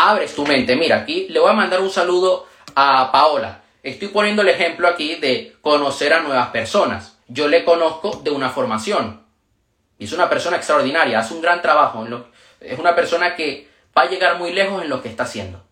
abres 0.08 0.34
tu 0.34 0.46
mente. 0.46 0.76
Mira, 0.76 0.96
aquí 0.96 1.26
le 1.28 1.40
voy 1.40 1.50
a 1.50 1.54
mandar 1.54 1.80
un 1.80 1.90
saludo 1.90 2.46
a 2.74 3.12
Paola. 3.12 3.62
Estoy 3.82 4.08
poniendo 4.08 4.42
el 4.42 4.48
ejemplo 4.48 4.88
aquí 4.88 5.16
de 5.16 5.56
conocer 5.60 6.14
a 6.14 6.20
nuevas 6.20 6.48
personas. 6.48 7.18
Yo 7.28 7.48
le 7.48 7.64
conozco 7.64 8.20
de 8.24 8.30
una 8.30 8.50
formación. 8.50 9.22
Es 9.98 10.12
una 10.12 10.30
persona 10.30 10.56
extraordinaria, 10.56 11.18
hace 11.18 11.34
un 11.34 11.42
gran 11.42 11.60
trabajo. 11.60 12.06
Es 12.60 12.78
una 12.78 12.96
persona 12.96 13.36
que 13.36 13.68
va 13.96 14.02
a 14.02 14.08
llegar 14.08 14.38
muy 14.38 14.52
lejos 14.52 14.82
en 14.82 14.88
lo 14.88 15.02
que 15.02 15.08
está 15.08 15.24
haciendo. 15.24 15.62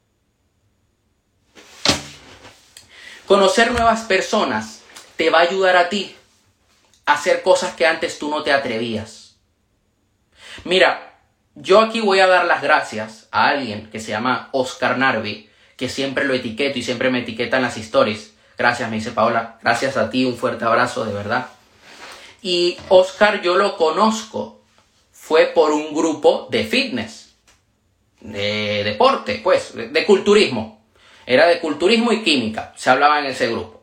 Conocer 3.27 3.73
nuevas 3.73 4.03
personas 4.03 4.83
te 5.17 5.31
va 5.31 5.39
a 5.39 5.43
ayudar 5.43 5.77
a 5.77 5.89
ti 5.89 6.15
a 7.07 7.15
hacer 7.15 7.43
cosas 7.43 7.75
que 7.75 7.87
antes 7.87 8.19
tú 8.19 8.31
no 8.31 8.43
te 8.43 8.53
atrevías. 8.53 9.37
Mira, 10.65 11.08
yo 11.61 11.81
aquí 11.81 12.01
voy 12.01 12.21
a 12.21 12.27
dar 12.27 12.47
las 12.47 12.63
gracias 12.63 13.29
a 13.31 13.49
alguien 13.49 13.91
que 13.91 14.01
se 14.01 14.11
llama 14.11 14.49
Oscar 14.53 14.99
Narvi, 14.99 15.49
que 15.77 15.89
siempre 15.89 16.25
lo 16.25 16.35
etiqueto 16.35 16.79
y 16.79 16.83
siempre 16.83 17.11
me 17.11 17.21
etiqueta 17.21 17.57
en 17.57 17.63
las 17.63 17.77
stories. 17.77 18.35
Gracias, 18.57 18.89
me 18.91 18.97
dice 18.97 19.13
Paola. 19.13 19.59
Gracias 19.63 19.97
a 19.97 20.11
ti, 20.11 20.25
un 20.25 20.37
fuerte 20.37 20.65
abrazo, 20.65 21.05
de 21.05 21.13
verdad. 21.13 21.47
Y 22.43 22.77
Oscar 22.89 23.43
yo 23.43 23.57
lo 23.57 23.77
conozco. 23.77 24.61
Fue 25.13 25.47
por 25.47 25.73
un 25.73 25.95
grupo 25.95 26.49
de 26.51 26.65
fitness 26.65 27.29
de 28.21 28.83
deporte, 28.85 29.41
pues, 29.43 29.75
de 29.75 30.07
culturismo. 30.07 30.83
Era 31.27 31.47
de 31.47 31.61
culturismo 31.61 32.13
y 32.13 32.23
química, 32.23 32.73
se 32.77 32.91
hablaba 32.91 33.19
en 33.21 33.27
ese 33.27 33.49
grupo. 33.49 33.83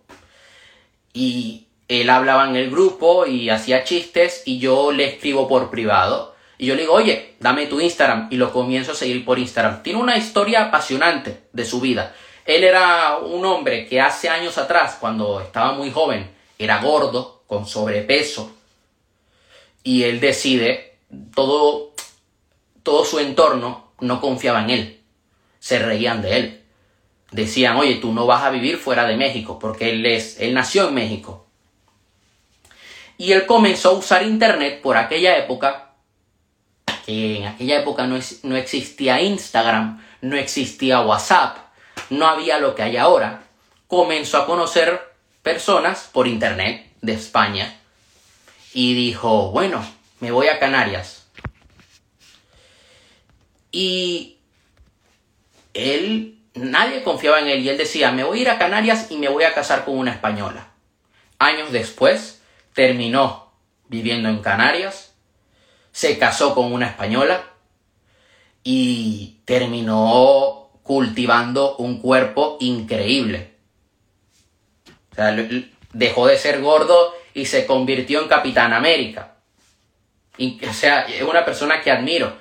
Y 1.13 1.67
él 1.87 2.09
hablaba 2.09 2.49
en 2.49 2.55
el 2.55 2.71
grupo 2.71 3.25
y 3.25 3.49
hacía 3.49 3.83
chistes 3.83 4.43
y 4.45 4.59
yo 4.59 4.91
le 4.91 5.05
escribo 5.05 5.47
por 5.47 5.69
privado. 5.69 6.34
Y 6.57 6.67
yo 6.67 6.75
le 6.75 6.81
digo, 6.81 6.93
oye, 6.93 7.35
dame 7.39 7.67
tu 7.67 7.79
Instagram 7.79 8.29
y 8.31 8.37
lo 8.37 8.51
comienzo 8.51 8.93
a 8.93 8.95
seguir 8.95 9.25
por 9.25 9.39
Instagram. 9.39 9.83
Tiene 9.83 9.99
una 9.99 10.17
historia 10.17 10.65
apasionante 10.65 11.43
de 11.51 11.65
su 11.65 11.81
vida. 11.81 12.15
Él 12.45 12.63
era 12.63 13.17
un 13.17 13.43
hombre 13.45 13.87
que 13.87 13.99
hace 13.99 14.29
años 14.29 14.57
atrás, 14.57 14.97
cuando 14.99 15.41
estaba 15.41 15.73
muy 15.73 15.91
joven, 15.91 16.29
era 16.57 16.81
gordo, 16.81 17.43
con 17.47 17.67
sobrepeso. 17.67 18.55
Y 19.83 20.03
él 20.03 20.19
decide, 20.19 20.97
todo, 21.33 21.93
todo 22.83 23.05
su 23.05 23.19
entorno 23.19 23.91
no 23.99 24.21
confiaban 24.21 24.69
en 24.69 24.79
él, 24.79 25.01
se 25.59 25.79
reían 25.79 26.21
de 26.21 26.37
él. 26.37 26.61
Decían, 27.31 27.75
oye, 27.77 27.95
tú 27.95 28.13
no 28.13 28.25
vas 28.25 28.43
a 28.43 28.49
vivir 28.49 28.77
fuera 28.77 29.05
de 29.07 29.17
México, 29.17 29.59
porque 29.59 29.89
él, 29.89 30.05
es, 30.05 30.39
él 30.39 30.53
nació 30.53 30.87
en 30.87 30.93
México. 30.93 31.47
Y 33.17 33.31
él 33.31 33.45
comenzó 33.45 33.89
a 33.89 33.93
usar 33.93 34.23
Internet 34.23 34.81
por 34.81 34.97
aquella 34.97 35.37
época, 35.37 35.84
que 37.05 37.37
en 37.37 37.45
aquella 37.45 37.81
época 37.81 38.07
no, 38.07 38.17
no 38.43 38.55
existía 38.55 39.21
Instagram, 39.21 40.03
no 40.21 40.37
existía 40.37 41.01
WhatsApp, 41.01 41.57
no 42.09 42.27
había 42.27 42.59
lo 42.59 42.73
que 42.75 42.83
hay 42.83 42.97
ahora. 42.97 43.43
Comenzó 43.87 44.39
a 44.39 44.45
conocer 44.45 45.13
personas 45.43 46.09
por 46.11 46.27
Internet 46.27 46.91
de 47.01 47.13
España 47.13 47.79
y 48.73 48.95
dijo, 48.95 49.51
bueno, 49.51 49.85
me 50.19 50.31
voy 50.31 50.47
a 50.47 50.59
Canarias 50.59 51.25
y 53.75 54.37
él, 55.73 56.39
nadie 56.53 57.03
confiaba 57.03 57.41
en 57.41 57.49
él 57.49 57.59
y 57.59 57.67
él 57.67 57.77
decía, 57.77 58.13
me 58.13 58.23
voy 58.23 58.39
a 58.39 58.41
ir 58.43 58.49
a 58.49 58.57
Canarias 58.57 59.07
y 59.11 59.17
me 59.17 59.27
voy 59.27 59.43
a 59.43 59.53
casar 59.53 59.83
con 59.83 59.97
una 59.97 60.13
española. 60.13 60.67
Años 61.39 61.73
después, 61.73 62.41
terminó 62.73 63.51
viviendo 63.89 64.29
en 64.29 64.41
Canarias, 64.41 65.13
se 65.95 66.17
casó 66.17 66.53
con 66.53 66.73
una 66.73 66.87
española 66.87 67.41
y 68.65 69.39
terminó 69.45 70.71
cultivando 70.83 71.77
un 71.77 72.01
cuerpo 72.01 72.57
increíble. 72.59 73.53
O 75.13 75.15
sea, 75.15 75.33
dejó 75.93 76.27
de 76.27 76.37
ser 76.37 76.59
gordo 76.59 77.15
y 77.33 77.45
se 77.45 77.65
convirtió 77.65 78.21
en 78.21 78.27
Capitán 78.27 78.73
América. 78.73 79.37
o 80.37 80.73
sea, 80.73 81.03
es 81.03 81.21
una 81.21 81.45
persona 81.45 81.79
que 81.81 81.91
admiro 81.91 82.35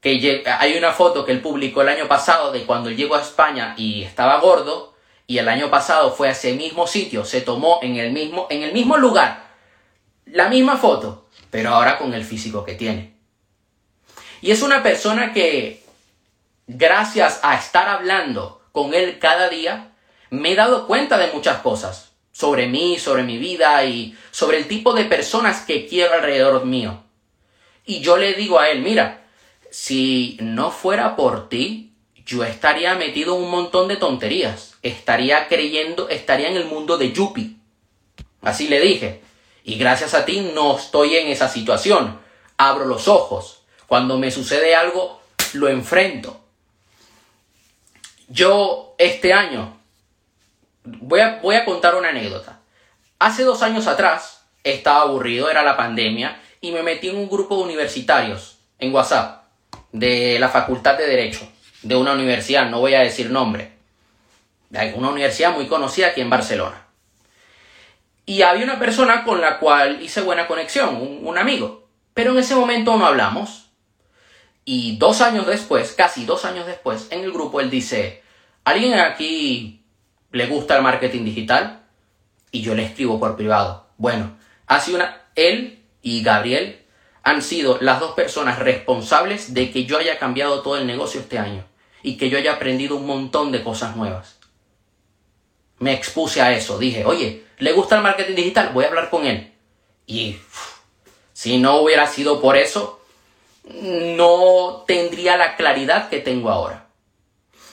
que 0.00 0.42
hay 0.46 0.74
una 0.78 0.92
foto 0.92 1.26
que 1.26 1.32
él 1.32 1.42
publicó 1.42 1.82
el 1.82 1.90
año 1.90 2.08
pasado 2.08 2.52
de 2.52 2.64
cuando 2.64 2.90
llegó 2.90 3.16
a 3.16 3.20
España 3.20 3.74
y 3.76 4.02
estaba 4.02 4.40
gordo 4.40 4.94
y 5.26 5.36
el 5.36 5.50
año 5.50 5.68
pasado 5.68 6.10
fue 6.10 6.28
a 6.28 6.32
ese 6.32 6.54
mismo 6.54 6.86
sitio, 6.86 7.26
se 7.26 7.42
tomó 7.42 7.80
en 7.82 7.96
el 7.96 8.12
mismo, 8.12 8.46
en 8.48 8.62
el 8.62 8.72
mismo 8.72 8.96
lugar 8.96 9.52
la 10.24 10.48
misma 10.48 10.78
foto, 10.78 11.21
pero 11.52 11.68
ahora 11.68 11.98
con 11.98 12.14
el 12.14 12.24
físico 12.24 12.64
que 12.64 12.72
tiene. 12.72 13.12
Y 14.40 14.52
es 14.52 14.62
una 14.62 14.82
persona 14.82 15.34
que, 15.34 15.82
gracias 16.66 17.40
a 17.42 17.56
estar 17.56 17.90
hablando 17.90 18.62
con 18.72 18.94
él 18.94 19.18
cada 19.18 19.50
día, 19.50 19.92
me 20.30 20.52
he 20.52 20.54
dado 20.54 20.86
cuenta 20.86 21.18
de 21.18 21.30
muchas 21.30 21.58
cosas 21.58 22.12
sobre 22.32 22.68
mí, 22.68 22.98
sobre 22.98 23.22
mi 23.22 23.36
vida 23.36 23.84
y 23.84 24.16
sobre 24.30 24.56
el 24.56 24.66
tipo 24.66 24.94
de 24.94 25.04
personas 25.04 25.60
que 25.60 25.86
quiero 25.86 26.14
alrededor 26.14 26.64
mío. 26.64 27.04
Y 27.84 28.00
yo 28.00 28.16
le 28.16 28.32
digo 28.32 28.58
a 28.58 28.70
él, 28.70 28.80
mira, 28.80 29.26
si 29.70 30.38
no 30.40 30.70
fuera 30.70 31.16
por 31.16 31.50
ti, 31.50 31.92
yo 32.24 32.44
estaría 32.44 32.94
metido 32.94 33.36
en 33.36 33.42
un 33.42 33.50
montón 33.50 33.88
de 33.88 33.96
tonterías. 33.96 34.78
Estaría 34.82 35.48
creyendo, 35.48 36.08
estaría 36.08 36.48
en 36.48 36.56
el 36.56 36.64
mundo 36.64 36.96
de 36.96 37.12
Yuppie. 37.12 37.56
Así 38.40 38.68
le 38.68 38.80
dije. 38.80 39.20
Y 39.64 39.76
gracias 39.76 40.14
a 40.14 40.24
ti 40.24 40.50
no 40.54 40.76
estoy 40.76 41.16
en 41.16 41.28
esa 41.28 41.48
situación. 41.48 42.20
Abro 42.56 42.84
los 42.86 43.08
ojos. 43.08 43.62
Cuando 43.86 44.18
me 44.18 44.30
sucede 44.30 44.74
algo, 44.74 45.20
lo 45.54 45.68
enfrento. 45.68 46.40
Yo 48.28 48.94
este 48.98 49.32
año 49.32 49.76
voy 50.84 51.20
a, 51.20 51.64
contar 51.64 51.94
una 51.94 52.08
anécdota. 52.08 52.60
Hace 53.18 53.44
dos 53.44 53.62
años 53.62 53.86
atrás 53.86 54.44
estaba 54.64 55.02
aburrido, 55.02 55.50
era 55.50 55.62
la 55.62 55.76
pandemia, 55.76 56.40
y 56.60 56.72
me 56.72 56.82
metí 56.82 57.08
en 57.08 57.16
un 57.16 57.28
grupo 57.28 57.56
de 57.56 57.64
universitarios 57.64 58.58
en 58.78 58.94
WhatsApp 58.94 59.44
de 59.92 60.38
la 60.38 60.48
Facultad 60.48 60.96
de 60.96 61.06
Derecho 61.06 61.46
de 61.82 61.96
una 61.96 62.12
universidad, 62.12 62.70
no 62.70 62.80
voy 62.80 62.94
a 62.94 63.00
decir 63.00 63.30
nombre, 63.30 63.72
de 64.70 64.94
una 64.94 65.10
universidad 65.10 65.52
muy 65.52 65.66
conocida 65.66 66.08
aquí 66.08 66.20
en 66.20 66.30
Barcelona. 66.30 66.81
Y 68.24 68.42
había 68.42 68.64
una 68.64 68.78
persona 68.78 69.24
con 69.24 69.40
la 69.40 69.58
cual 69.58 70.00
hice 70.02 70.20
buena 70.20 70.46
conexión, 70.46 71.18
un, 71.22 71.38
amigo, 71.38 71.88
pero 72.14 72.32
en 72.32 72.38
ese 72.38 72.54
momento 72.54 72.96
no 72.96 73.06
hablamos. 73.06 73.70
Y 74.64 74.96
dos 74.98 75.20
años 75.20 75.46
después, 75.46 75.92
casi 75.92 76.24
dos 76.24 76.44
años 76.44 76.66
después, 76.66 77.08
en 77.10 77.20
el 77.20 77.32
grupo 77.32 77.60
él 77.60 77.68
dice, 77.68 78.22
¿alguien 78.64 78.94
aquí 78.94 79.82
le 80.32 80.46
gusta 80.46 80.76
el 80.76 80.82
marketing 80.82 81.24
digital 81.24 81.82
y 82.50 82.62
yo 82.62 82.74
le 82.74 82.84
escribo 82.84 83.20
por 83.20 83.36
privado. 83.36 83.86
Bueno, 83.98 84.36
hace 84.66 84.94
una, 84.94 85.22
él 85.34 85.82
y 86.02 86.22
Gabriel 86.22 86.84
han 87.22 87.42
sido 87.42 87.78
las 87.80 88.00
dos 88.00 88.12
personas 88.12 88.58
responsables 88.58 89.54
de 89.54 89.70
que 89.70 89.84
yo 89.84 89.98
haya 89.98 90.18
cambiado 90.18 90.62
todo 90.62 90.76
el 90.76 90.86
negocio 90.86 91.20
este 91.20 91.38
año 91.38 91.64
y 92.02 92.16
que 92.16 92.30
yo 92.30 92.38
haya 92.38 92.54
aprendido 92.54 92.96
un 92.96 93.06
montón 93.06 93.52
de 93.52 93.62
cosas 93.62 93.96
nuevas. 93.96 94.38
Me 95.78 95.92
expuse 95.92 96.40
a 96.40 96.52
eso, 96.52 96.78
dije, 96.78 97.04
oye, 97.04 97.44
¿le 97.62 97.72
gusta 97.72 97.96
el 97.96 98.02
marketing 98.02 98.34
digital? 98.34 98.70
Voy 98.74 98.84
a 98.84 98.88
hablar 98.88 99.08
con 99.08 99.24
él. 99.24 99.52
Y 100.04 100.36
si 101.32 101.58
no 101.58 101.76
hubiera 101.76 102.08
sido 102.08 102.40
por 102.40 102.56
eso, 102.56 103.00
no 103.64 104.84
tendría 104.86 105.36
la 105.36 105.54
claridad 105.54 106.08
que 106.08 106.18
tengo 106.18 106.50
ahora. 106.50 106.88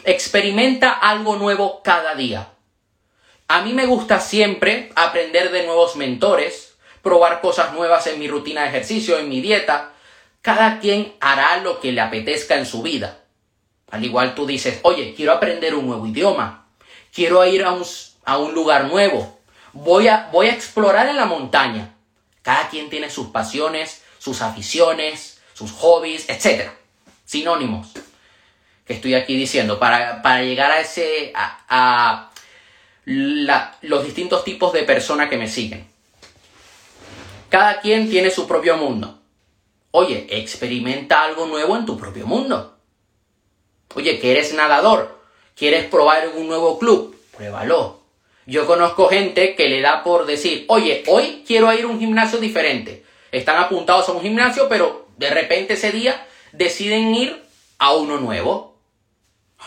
Experimenta 0.03 0.91
algo 0.91 1.38
nuevo 1.38 1.81
cada 1.84 2.13
día. 2.13 2.50
A 3.48 3.62
mí 3.62 3.74
me 3.74 3.88
gusta 3.88 4.19
siempre 4.19 4.91
aprender 4.96 5.51
de 5.51 5.65
nuevos 5.65 5.96
mentores, 5.96 6.77
probar 7.01 7.41
cosas 7.41 7.74
nuevas 7.74 8.05
en 8.05 8.19
mi 8.19 8.27
rutina 8.27 8.62
de 8.62 8.69
ejercicio, 8.69 9.17
en 9.17 9.27
mi 9.27 9.41
dieta. 9.41 9.93
Cada 10.43 10.79
quien 10.79 11.15
hará 11.19 11.58
lo 11.58 11.79
que 11.79 11.91
le 11.91 12.01
apetezca 12.01 12.58
en 12.58 12.67
su 12.67 12.84
vida. 12.84 13.24
Al 13.89 14.05
igual 14.05 14.36
tú 14.36 14.46
dices, 14.46 14.79
oye, 14.84 15.15
quiero 15.15 15.31
aprender 15.31 15.74
un 15.74 15.88
nuevo 15.88 16.05
idioma, 16.05 16.67
quiero 17.12 17.43
ir 17.43 17.63
a 17.63 17.72
un, 17.72 17.84
a 18.24 18.38
un 18.38 18.53
lugar 18.53 18.86
nuevo, 18.86 19.38
voy 19.73 20.07
a, 20.07 20.29
voy 20.31 20.47
a 20.47 20.53
explorar 20.53 21.07
en 21.07 21.17
la 21.17 21.25
montaña. 21.25 21.95
Cada 22.41 22.69
quien 22.69 22.89
tiene 22.89 23.09
sus 23.09 23.27
pasiones, 23.27 24.03
sus 24.17 24.41
aficiones, 24.41 25.41
sus 25.53 25.71
hobbies, 25.71 26.29
etc. 26.29 26.69
Sinónimos 27.25 27.93
que 28.89 28.95
estoy 28.95 29.13
aquí 29.13 29.38
diciendo, 29.38 29.77
para, 29.77 30.23
para 30.23 30.41
llegar 30.41 30.71
a 30.71 30.79
ese, 30.79 31.32
a, 31.36 32.32
los 33.05 34.03
distintos 34.03 34.43
tipos 34.43 34.73
de 34.73 34.82
personas 34.82 35.29
que 35.29 35.38
me 35.38 35.47
siguen. 35.47 35.88
Cada 37.49 37.82
quien 37.82 38.10
tiene 38.10 38.32
su 38.32 38.47
propio 38.47 38.77
mundo. 38.77 39.19
Oye, 39.91 40.25
experimenta 40.32 41.23
algo 41.23 41.45
nuevo 41.45 41.77
en 41.77 41.86
tu 41.86 41.99
propio 41.99 42.25
mundo. 42.25 42.79
Oye, 43.93 44.19
que 44.19 44.32
eres 44.32 44.55
nadador, 44.55 45.19
quieres 45.55 45.86
probar 45.86 46.27
un 46.29 46.47
nuevo 46.47 46.79
club, 46.79 47.15
pruébalo. 47.38 47.98
Yo 48.49 48.65
conozco 48.65 49.09
gente 49.09 49.55
que 49.55 49.69
le 49.69 49.79
da 49.79 50.03
por 50.03 50.25
decir, 50.25 50.65
oye, 50.69 51.03
hoy 51.05 51.43
quiero 51.45 51.71
ir 51.71 51.83
a 51.83 51.88
un 51.88 51.99
gimnasio 51.99 52.39
diferente. 52.39 53.05
Están 53.31 53.57
apuntados 53.57 54.09
a 54.09 54.12
un 54.13 54.23
gimnasio, 54.23 54.67
pero 54.67 55.07
de 55.17 55.29
repente 55.29 55.75
ese 55.75 55.91
día 55.91 56.25
deciden 56.51 57.13
ir 57.13 57.43
a 57.77 57.93
uno 57.93 58.17
nuevo. 58.17 58.81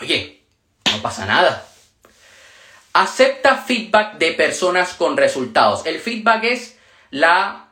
Oye, 0.01 0.43
no 0.91 1.01
pasa 1.01 1.25
nada. 1.25 1.65
Acepta 2.91 3.55
feedback 3.55 4.17
de 4.17 4.33
personas 4.33 4.95
con 4.95 5.15
resultados. 5.15 5.85
El 5.85 5.99
feedback 5.99 6.43
es 6.43 6.77
la, 7.09 7.69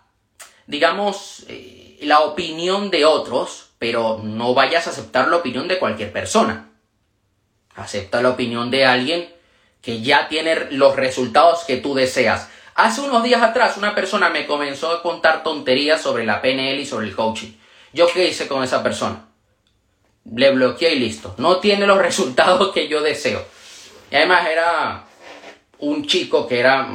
digamos, 0.65 1.43
eh, 1.50 1.97
la 2.04 2.21
opinión 2.21 2.89
de 2.89 3.04
otros, 3.04 3.71
pero 3.80 4.21
no 4.24 4.54
vayas 4.54 4.88
a 4.88 4.91
aceptar 4.91 5.28
la 5.28 5.36
opinión 5.36 5.67
de 5.67 5.78
cualquier 5.78 6.13
persona. 6.13 6.69
Acepta 7.76 8.21
la 8.21 8.30
opinión 8.30 8.71
de 8.71 8.86
alguien 8.86 9.40
que 9.82 10.02
ya 10.02 10.28
tiene 10.28 10.72
los 10.72 10.96
resultados 10.96 11.63
que 11.65 11.78
tú 11.78 11.94
deseas. 11.94 12.50
Hace 12.76 13.02
unos 13.02 13.24
días 13.24 13.41
atrás 13.41 13.78
una 13.78 13.96
persona 13.96 14.30
me 14.30 14.46
comenzó 14.46 14.91
a 14.91 15.02
contar 15.02 15.44
tonterías 15.44 16.02
sobre 16.02 16.26
la 16.26 16.41
PNL 16.41 16.80
y 16.80 16.86
sobre 16.86 17.08
el 17.08 17.15
coaching. 17.15 17.52
¿Yo 17.94 18.08
qué 18.13 18.28
hice 18.28 18.48
con 18.48 18.63
esa 18.63 18.82
persona? 18.82 19.26
le 20.26 20.52
bloqueé 20.52 20.96
y 20.96 21.00
listo. 21.00 21.36
No 21.38 21.58
tiene 21.58 21.86
los 21.88 21.98
resultados 22.02 22.72
que 22.72 22.88
yo 22.88 23.02
deseo. 23.02 23.44
Y 24.10 24.15
además 24.15 24.48
era 24.48 25.06
un 25.80 26.06
chico 26.06 26.48
que 26.48 26.60
era 26.60 26.89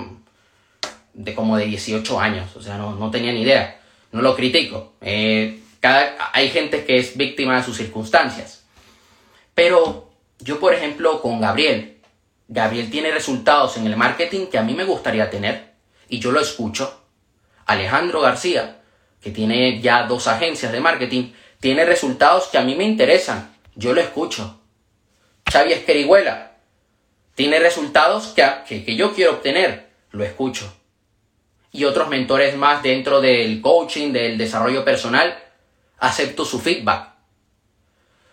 de 1.14 1.34
como 1.34 1.56
de 1.56 1.64
18 1.64 2.20
años, 2.20 2.54
o 2.56 2.60
sea, 2.60 2.76
no, 2.76 3.10
tenía 3.10 3.32
ni 3.32 3.42
idea. 3.42 3.80
No 4.12 4.22
lo 4.22 4.36
critico. 4.36 4.94
Eh, 5.00 5.60
cada, 5.80 6.30
hay 6.32 6.50
gente 6.50 6.84
que 6.84 6.98
es 6.98 7.16
víctima 7.16 7.56
de 7.56 7.62
sus 7.62 7.76
circunstancias. 7.76 8.64
Pero 9.54 10.10
yo, 10.38 10.60
por 10.60 10.74
ejemplo, 10.74 11.22
con 11.22 11.40
Gabriel, 11.40 11.95
Gabriel 12.48 12.90
tiene 12.90 13.10
resultados 13.10 13.76
en 13.76 13.86
el 13.86 13.96
marketing 13.96 14.46
que 14.46 14.58
a 14.58 14.62
mí 14.62 14.74
me 14.74 14.84
gustaría 14.84 15.30
tener 15.30 15.72
y 16.08 16.20
yo 16.20 16.30
lo 16.32 16.40
escucho. 16.40 17.02
Alejandro 17.66 18.20
García, 18.20 18.80
que 19.20 19.30
tiene 19.30 19.80
ya 19.80 20.04
dos 20.04 20.28
agencias 20.28 20.70
de 20.70 20.80
marketing, 20.80 21.32
tiene 21.58 21.84
resultados 21.84 22.46
que 22.46 22.58
a 22.58 22.62
mí 22.62 22.76
me 22.76 22.84
interesan, 22.84 23.56
yo 23.74 23.92
lo 23.92 24.00
escucho. 24.00 24.60
Xavi 25.50 25.72
Esquerihuela 25.72 26.58
tiene 27.34 27.58
resultados 27.58 28.28
que, 28.28 28.84
que 28.84 28.96
yo 28.96 29.12
quiero 29.14 29.32
obtener, 29.32 29.88
lo 30.10 30.24
escucho. 30.24 30.72
Y 31.72 31.84
otros 31.84 32.08
mentores 32.08 32.56
más 32.56 32.82
dentro 32.82 33.20
del 33.20 33.60
coaching, 33.60 34.12
del 34.12 34.38
desarrollo 34.38 34.84
personal, 34.84 35.36
acepto 35.98 36.44
su 36.44 36.60
feedback. 36.60 37.10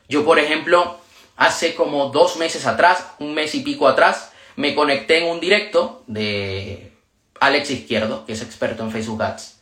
Yo, 0.07 0.23
por 0.23 0.39
ejemplo, 0.39 0.99
hace 1.35 1.75
como 1.75 2.09
dos 2.09 2.37
meses 2.37 2.65
atrás, 2.65 3.05
un 3.19 3.33
mes 3.33 3.55
y 3.55 3.61
pico 3.61 3.87
atrás, 3.87 4.31
me 4.55 4.75
conecté 4.75 5.19
en 5.19 5.29
un 5.29 5.39
directo 5.39 6.03
de 6.07 6.91
Alex 7.39 7.71
Izquierdo, 7.71 8.25
que 8.25 8.33
es 8.33 8.41
experto 8.41 8.83
en 8.83 8.91
Facebook 8.91 9.21
Ads 9.23 9.53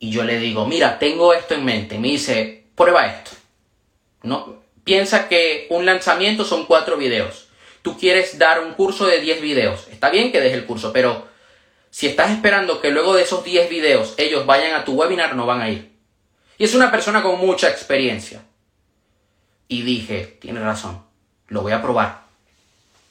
y 0.00 0.10
yo 0.10 0.24
le 0.24 0.38
digo, 0.38 0.66
mira, 0.66 0.98
tengo 0.98 1.32
esto 1.34 1.54
en 1.54 1.64
mente, 1.64 1.98
me 1.98 2.08
dice, 2.08 2.64
prueba 2.74 3.06
esto. 3.06 3.32
¿No? 4.22 4.62
Piensa 4.84 5.28
que 5.28 5.66
un 5.70 5.86
lanzamiento 5.86 6.44
son 6.44 6.66
cuatro 6.66 6.96
videos. 6.96 7.48
Tú 7.82 7.98
quieres 7.98 8.38
dar 8.38 8.62
un 8.62 8.74
curso 8.74 9.06
de 9.06 9.20
10 9.20 9.40
videos. 9.40 9.88
Está 9.90 10.10
bien 10.10 10.32
que 10.32 10.40
deje 10.40 10.54
el 10.54 10.66
curso, 10.66 10.92
pero 10.92 11.26
si 11.90 12.06
estás 12.06 12.30
esperando 12.30 12.80
que 12.80 12.90
luego 12.90 13.14
de 13.14 13.22
esos 13.22 13.44
10 13.44 13.68
videos 13.68 14.14
ellos 14.18 14.46
vayan 14.46 14.74
a 14.74 14.84
tu 14.84 14.94
webinar, 14.94 15.34
no 15.34 15.46
van 15.46 15.60
a 15.60 15.70
ir. 15.70 15.92
Y 16.58 16.64
es 16.64 16.74
una 16.74 16.90
persona 16.90 17.22
con 17.22 17.38
mucha 17.38 17.68
experiencia. 17.68 18.42
Y 19.68 19.82
dije, 19.82 20.38
tiene 20.40 20.60
razón, 20.60 21.02
lo 21.48 21.62
voy 21.62 21.72
a 21.72 21.82
probar. 21.82 22.22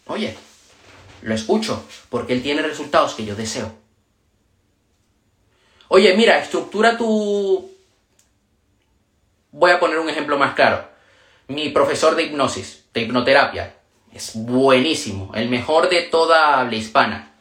Oye, 0.08 0.36
lo 1.22 1.34
escucho, 1.34 1.86
porque 2.10 2.34
él 2.34 2.42
tiene 2.42 2.64
resultados 2.64 3.14
que 3.14 3.26
yo 3.26 3.36
deseo. 3.36 3.72
Oye, 5.90 6.16
mira, 6.16 6.40
estructura 6.40 6.98
tu... 6.98 7.72
Voy 9.52 9.72
a 9.72 9.80
poner 9.80 10.00
un 10.00 10.10
ejemplo 10.10 10.38
más 10.38 10.54
claro. 10.56 10.88
Mi 11.48 11.70
profesor 11.70 12.16
de 12.16 12.24
hipnosis, 12.24 12.86
de 12.94 13.02
hipnoterapia, 13.02 13.76
es 14.14 14.32
buenísimo, 14.34 15.32
el 15.36 15.50
mejor 15.50 15.90
de 15.90 16.04
toda 16.04 16.64
la 16.64 16.76
hispana. 16.76 17.32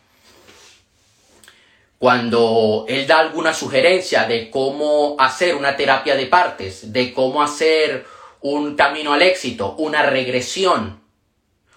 Cuando 1.98 2.84
él 2.88 3.06
da 3.06 3.20
alguna 3.20 3.54
sugerencia 3.54 4.26
de 4.26 4.50
cómo 4.50 5.16
hacer 5.18 5.56
una 5.56 5.76
terapia 5.76 6.14
de 6.14 6.26
partes, 6.26 6.92
de 6.92 7.12
cómo 7.12 7.42
hacer 7.42 8.06
un 8.40 8.76
camino 8.76 9.12
al 9.12 9.22
éxito, 9.22 9.74
una 9.78 10.02
regresión, 10.02 11.00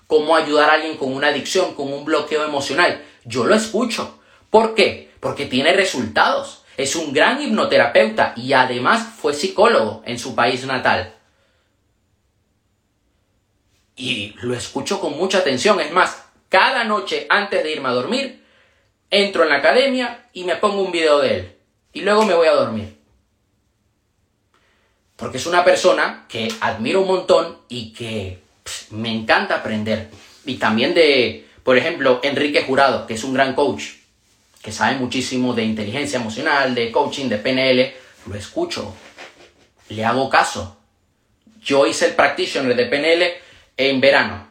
cómo 0.07 0.35
ayudar 0.35 0.69
a 0.69 0.73
alguien 0.73 0.97
con 0.97 1.13
una 1.13 1.27
adicción, 1.27 1.73
con 1.75 1.91
un 1.91 2.05
bloqueo 2.05 2.43
emocional, 2.43 3.03
yo 3.25 3.45
lo 3.45 3.55
escucho. 3.55 4.19
¿Por 4.49 4.75
qué? 4.75 5.11
Porque 5.19 5.45
tiene 5.45 5.73
resultados 5.73 6.59
es 6.79 6.95
un 6.95 7.11
gran 7.11 7.41
hipnoterapeuta 7.41 8.33
y 8.37 8.53
además 8.53 9.05
fue 9.19 9.33
psicólogo 9.33 10.01
en 10.05 10.17
su 10.17 10.33
país 10.33 10.65
natal. 10.65 11.13
Y 13.97 14.33
lo 14.41 14.53
escucho 14.53 15.01
con 15.01 15.17
mucha 15.17 15.39
atención. 15.39 15.81
Es 15.81 15.91
más, 15.91 16.23
cada 16.47 16.85
noche 16.85 17.27
antes 17.29 17.63
de 17.63 17.73
irme 17.73 17.89
a 17.89 17.91
dormir, 17.91 18.45
entro 19.09 19.43
en 19.43 19.49
la 19.49 19.57
academia 19.57 20.29
y 20.31 20.45
me 20.45 20.55
pongo 20.55 20.81
un 20.81 20.93
video 20.93 21.19
de 21.19 21.35
él. 21.35 21.57
Y 21.91 21.99
luego 21.99 22.23
me 22.23 22.33
voy 22.33 22.47
a 22.47 22.53
dormir. 22.53 22.97
Porque 25.19 25.37
es 25.37 25.45
una 25.45 25.65
persona 25.65 26.25
que 26.29 26.47
admiro 26.61 27.01
un 27.01 27.07
montón 27.07 27.57
y 27.67 27.91
que 27.91 28.39
me 28.91 29.13
encanta 29.13 29.55
aprender. 29.55 30.09
Y 30.45 30.55
también 30.55 30.93
de, 30.93 31.45
por 31.63 31.77
ejemplo, 31.77 32.21
Enrique 32.23 32.63
Jurado, 32.63 33.05
que 33.05 33.15
es 33.15 33.23
un 33.23 33.33
gran 33.33 33.53
coach, 33.53 33.83
que 34.61 34.71
sabe 34.71 34.95
muchísimo 34.95 35.53
de 35.53 35.63
inteligencia 35.63 36.19
emocional, 36.19 36.73
de 36.73 36.91
coaching, 36.91 37.27
de 37.27 37.37
PNL. 37.37 37.93
Lo 38.27 38.35
escucho, 38.35 38.95
le 39.89 40.05
hago 40.05 40.29
caso. 40.29 40.77
Yo 41.61 41.85
hice 41.85 42.07
el 42.07 42.15
practitioner 42.15 42.75
de 42.75 42.85
PNL 42.85 43.33
en 43.75 43.99
verano. 43.99 44.47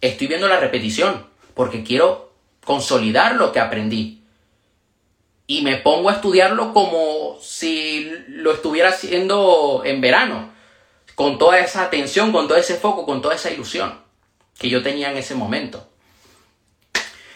Estoy 0.00 0.26
viendo 0.26 0.48
la 0.48 0.58
repetición 0.58 1.26
porque 1.54 1.82
quiero 1.82 2.32
consolidar 2.64 3.34
lo 3.34 3.52
que 3.52 3.60
aprendí. 3.60 4.17
Y 5.48 5.62
me 5.62 5.78
pongo 5.78 6.10
a 6.10 6.12
estudiarlo 6.12 6.72
como 6.72 7.38
si 7.42 8.08
lo 8.28 8.52
estuviera 8.52 8.90
haciendo 8.90 9.82
en 9.84 10.00
verano, 10.00 10.50
con 11.16 11.38
toda 11.38 11.58
esa 11.58 11.82
atención, 11.82 12.30
con 12.30 12.46
todo 12.46 12.58
ese 12.58 12.76
foco, 12.76 13.04
con 13.04 13.20
toda 13.20 13.34
esa 13.34 13.50
ilusión 13.50 13.98
que 14.56 14.68
yo 14.68 14.82
tenía 14.82 15.10
en 15.10 15.16
ese 15.16 15.34
momento. 15.34 15.88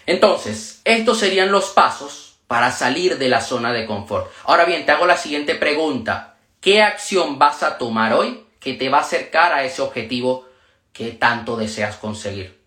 Entonces, 0.06 0.80
estos 0.84 1.18
serían 1.18 1.50
los 1.50 1.70
pasos 1.70 2.34
para 2.46 2.70
salir 2.70 3.18
de 3.18 3.28
la 3.28 3.40
zona 3.40 3.72
de 3.72 3.86
confort. 3.86 4.30
Ahora 4.44 4.66
bien, 4.66 4.84
te 4.84 4.92
hago 4.92 5.06
la 5.06 5.16
siguiente 5.16 5.54
pregunta. 5.54 6.36
¿Qué 6.60 6.82
acción 6.82 7.38
vas 7.38 7.62
a 7.62 7.78
tomar 7.78 8.12
hoy 8.12 8.44
que 8.60 8.74
te 8.74 8.88
va 8.88 8.98
a 8.98 9.02
acercar 9.02 9.52
a 9.52 9.64
ese 9.64 9.80
objetivo 9.80 10.46
que 10.92 11.12
tanto 11.12 11.56
deseas 11.56 11.96
conseguir? 11.96 12.60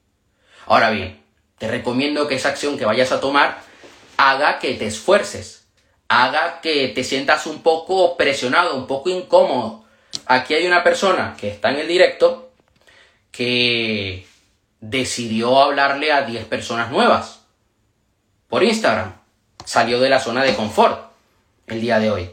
Ahora 0.65 0.89
bien, 0.89 1.21
te 1.59 1.67
recomiendo 1.67 2.27
que 2.27 2.35
esa 2.35 2.49
acción 2.49 2.77
que 2.77 2.85
vayas 2.85 3.11
a 3.11 3.19
tomar 3.19 3.61
haga 4.17 4.59
que 4.59 4.73
te 4.73 4.87
esfuerces, 4.87 5.67
haga 6.07 6.61
que 6.61 6.89
te 6.89 7.03
sientas 7.03 7.45
un 7.47 7.61
poco 7.61 8.17
presionado, 8.17 8.75
un 8.75 8.87
poco 8.87 9.09
incómodo. 9.09 9.85
Aquí 10.25 10.53
hay 10.53 10.65
una 10.65 10.83
persona 10.83 11.35
que 11.39 11.49
está 11.49 11.71
en 11.71 11.79
el 11.79 11.87
directo 11.87 12.51
que 13.31 14.25
decidió 14.79 15.59
hablarle 15.59 16.11
a 16.11 16.21
10 16.21 16.45
personas 16.45 16.91
nuevas 16.91 17.41
por 18.47 18.63
Instagram. 18.63 19.13
Salió 19.65 19.99
de 19.99 20.09
la 20.09 20.19
zona 20.19 20.43
de 20.43 20.55
confort 20.55 21.11
el 21.67 21.81
día 21.81 21.99
de 21.99 22.11
hoy. 22.11 22.29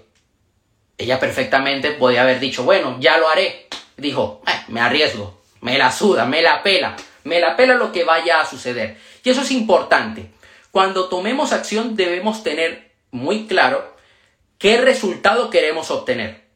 Ella 0.98 1.18
perfectamente 1.18 1.92
podía 1.92 2.22
haber 2.22 2.38
dicho, 2.38 2.62
bueno, 2.64 2.96
ya 3.00 3.18
lo 3.18 3.28
haré. 3.28 3.66
Dijo, 3.96 4.42
eh, 4.46 4.52
me 4.68 4.80
arriesgo, 4.80 5.42
me 5.60 5.78
la 5.78 5.90
suda, 5.90 6.26
me 6.26 6.42
la 6.42 6.62
pela, 6.62 6.94
me 7.24 7.40
la 7.40 7.56
pela 7.56 7.74
lo 7.74 7.90
que 7.90 8.04
vaya 8.04 8.40
a 8.40 8.46
suceder. 8.46 8.98
Y 9.24 9.30
eso 9.30 9.40
es 9.40 9.50
importante. 9.50 10.30
Cuando 10.72 11.10
tomemos 11.10 11.52
acción 11.52 11.96
debemos 11.96 12.42
tener 12.42 12.92
muy 13.10 13.46
claro 13.46 13.94
qué 14.56 14.80
resultado 14.80 15.50
queremos 15.50 15.90
obtener. 15.90 16.46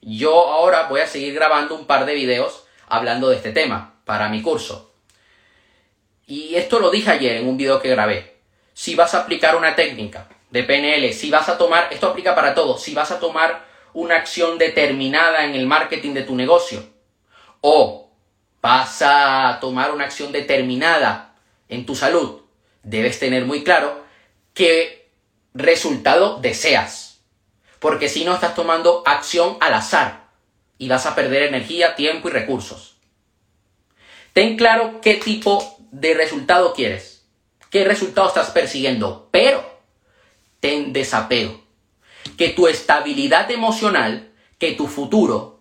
Yo 0.00 0.52
ahora 0.52 0.84
voy 0.84 1.00
a 1.00 1.08
seguir 1.08 1.34
grabando 1.34 1.74
un 1.74 1.86
par 1.86 2.06
de 2.06 2.14
videos 2.14 2.64
hablando 2.86 3.28
de 3.28 3.36
este 3.36 3.50
tema 3.50 3.96
para 4.04 4.28
mi 4.28 4.40
curso. 4.40 4.94
Y 6.28 6.54
esto 6.54 6.78
lo 6.78 6.92
dije 6.92 7.10
ayer 7.10 7.38
en 7.38 7.48
un 7.48 7.56
video 7.56 7.82
que 7.82 7.90
grabé. 7.90 8.36
Si 8.72 8.94
vas 8.94 9.14
a 9.14 9.22
aplicar 9.22 9.56
una 9.56 9.74
técnica 9.74 10.28
de 10.50 10.62
PNL, 10.62 11.12
si 11.12 11.28
vas 11.28 11.48
a 11.48 11.58
tomar, 11.58 11.88
esto 11.90 12.06
aplica 12.06 12.36
para 12.36 12.54
todo, 12.54 12.78
si 12.78 12.94
vas 12.94 13.10
a 13.10 13.18
tomar 13.18 13.66
una 13.94 14.14
acción 14.14 14.58
determinada 14.58 15.44
en 15.44 15.56
el 15.56 15.66
marketing 15.66 16.14
de 16.14 16.22
tu 16.22 16.36
negocio 16.36 16.86
o 17.62 18.12
vas 18.62 19.02
a 19.02 19.58
tomar 19.60 19.90
una 19.90 20.04
acción 20.04 20.30
determinada 20.30 21.34
en 21.68 21.84
tu 21.84 21.96
salud, 21.96 22.45
debes 22.86 23.18
tener 23.18 23.44
muy 23.44 23.64
claro 23.64 24.04
qué 24.54 25.10
resultado 25.52 26.38
deseas. 26.40 27.20
Porque 27.80 28.08
si 28.08 28.24
no 28.24 28.34
estás 28.34 28.54
tomando 28.54 29.02
acción 29.04 29.58
al 29.60 29.74
azar 29.74 30.28
y 30.78 30.88
vas 30.88 31.04
a 31.04 31.14
perder 31.14 31.42
energía, 31.42 31.96
tiempo 31.96 32.28
y 32.28 32.32
recursos. 32.32 32.96
Ten 34.32 34.56
claro 34.56 35.00
qué 35.02 35.14
tipo 35.14 35.76
de 35.90 36.14
resultado 36.14 36.72
quieres, 36.74 37.26
qué 37.70 37.84
resultado 37.84 38.28
estás 38.28 38.50
persiguiendo, 38.50 39.28
pero 39.30 39.64
ten 40.60 40.92
desapego. 40.92 41.60
Que 42.38 42.50
tu 42.50 42.68
estabilidad 42.68 43.50
emocional, 43.50 44.30
que 44.58 44.72
tu 44.72 44.86
futuro, 44.86 45.60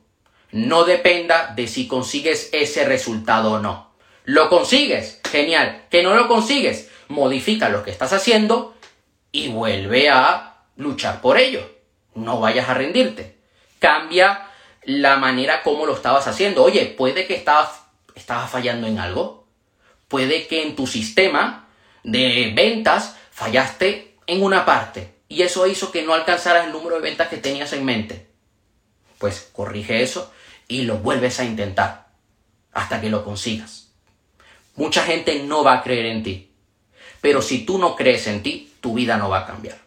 no 0.51 0.83
dependa 0.83 1.53
de 1.55 1.67
si 1.67 1.87
consigues 1.87 2.49
ese 2.53 2.85
resultado 2.85 3.53
o 3.53 3.59
no. 3.59 3.93
Lo 4.25 4.49
consigues, 4.49 5.21
genial. 5.29 5.85
Que 5.89 6.01
no 6.01 6.15
lo 6.15 6.27
consigues, 6.27 6.89
modifica 7.07 7.69
lo 7.69 7.83
que 7.83 7.91
estás 7.91 8.13
haciendo 8.13 8.75
y 9.31 9.49
vuelve 9.49 10.09
a 10.09 10.57
luchar 10.75 11.21
por 11.21 11.37
ello. 11.37 11.69
No 12.13 12.39
vayas 12.39 12.69
a 12.69 12.73
rendirte. 12.73 13.37
Cambia 13.79 14.47
la 14.83 15.17
manera 15.17 15.63
como 15.63 15.85
lo 15.85 15.95
estabas 15.95 16.27
haciendo. 16.27 16.63
Oye, 16.63 16.85
puede 16.85 17.27
que 17.27 17.35
estabas 17.35 17.85
¿Estabas 18.15 18.49
fallando 18.49 18.87
en 18.87 18.97
algo? 18.97 19.45
Puede 20.07 20.47
que 20.47 20.63
en 20.63 20.75
tu 20.75 20.87
sistema 20.87 21.67
de 22.03 22.53
ventas 22.55 23.17
fallaste 23.31 24.17
en 24.25 24.41
una 24.41 24.65
parte 24.65 25.15
y 25.27 25.41
eso 25.41 25.67
hizo 25.67 25.91
que 25.91 26.03
no 26.03 26.13
alcanzaras 26.13 26.65
el 26.65 26.71
número 26.71 26.95
de 26.95 27.01
ventas 27.01 27.27
que 27.27 27.37
tenías 27.37 27.73
en 27.73 27.83
mente. 27.83 28.27
Pues 29.17 29.49
corrige 29.51 30.01
eso 30.01 30.31
y 30.67 30.83
lo 30.83 30.97
vuelves 30.99 31.39
a 31.39 31.45
intentar 31.45 32.07
hasta 32.71 33.01
que 33.01 33.09
lo 33.09 33.23
consigas. 33.25 33.91
Mucha 34.75 35.03
gente 35.03 35.43
no 35.43 35.63
va 35.63 35.73
a 35.73 35.83
creer 35.83 36.05
en 36.07 36.23
ti, 36.23 36.51
pero 37.25 37.41
si 37.41 37.65
tú 37.65 37.79
no 37.79 37.95
crees 37.95 38.27
en 38.27 38.43
ti, 38.43 38.71
tu 38.81 38.93
vida 38.93 39.17
no 39.17 39.29
va 39.29 39.39
a 39.39 39.45
cambiar. 39.47 39.79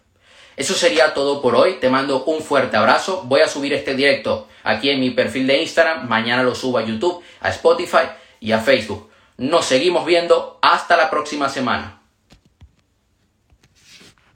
Eso 0.57 0.75
sería 0.75 1.15
todo 1.15 1.41
por 1.41 1.55
hoy. 1.55 1.75
Te 1.75 1.89
mando 1.89 2.25
un 2.25 2.43
fuerte 2.43 2.77
abrazo. 2.77 3.23
Voy 3.27 3.43
a 3.43 3.47
subir 3.47 3.73
este 3.73 3.95
directo 3.95 4.49
aquí 4.65 4.91
en 4.91 4.99
mi 4.99 5.11
perfil 5.11 5.47
de 5.47 5.63
Instagram. 5.63 6.09
Mañana 6.09 6.43
lo 6.43 6.57
subo 6.57 6.79
a 6.79 6.85
YouTube, 6.85 7.23
a 7.41 7.51
Spotify 7.51 8.09
y 8.41 8.51
a 8.51 8.59
Facebook. 8.59 9.09
Nos 9.37 9.67
seguimos 9.67 10.05
viendo. 10.05 10.59
Hasta 10.63 10.97
la 10.97 11.11
próxima 11.11 11.49
semana. 11.49 11.98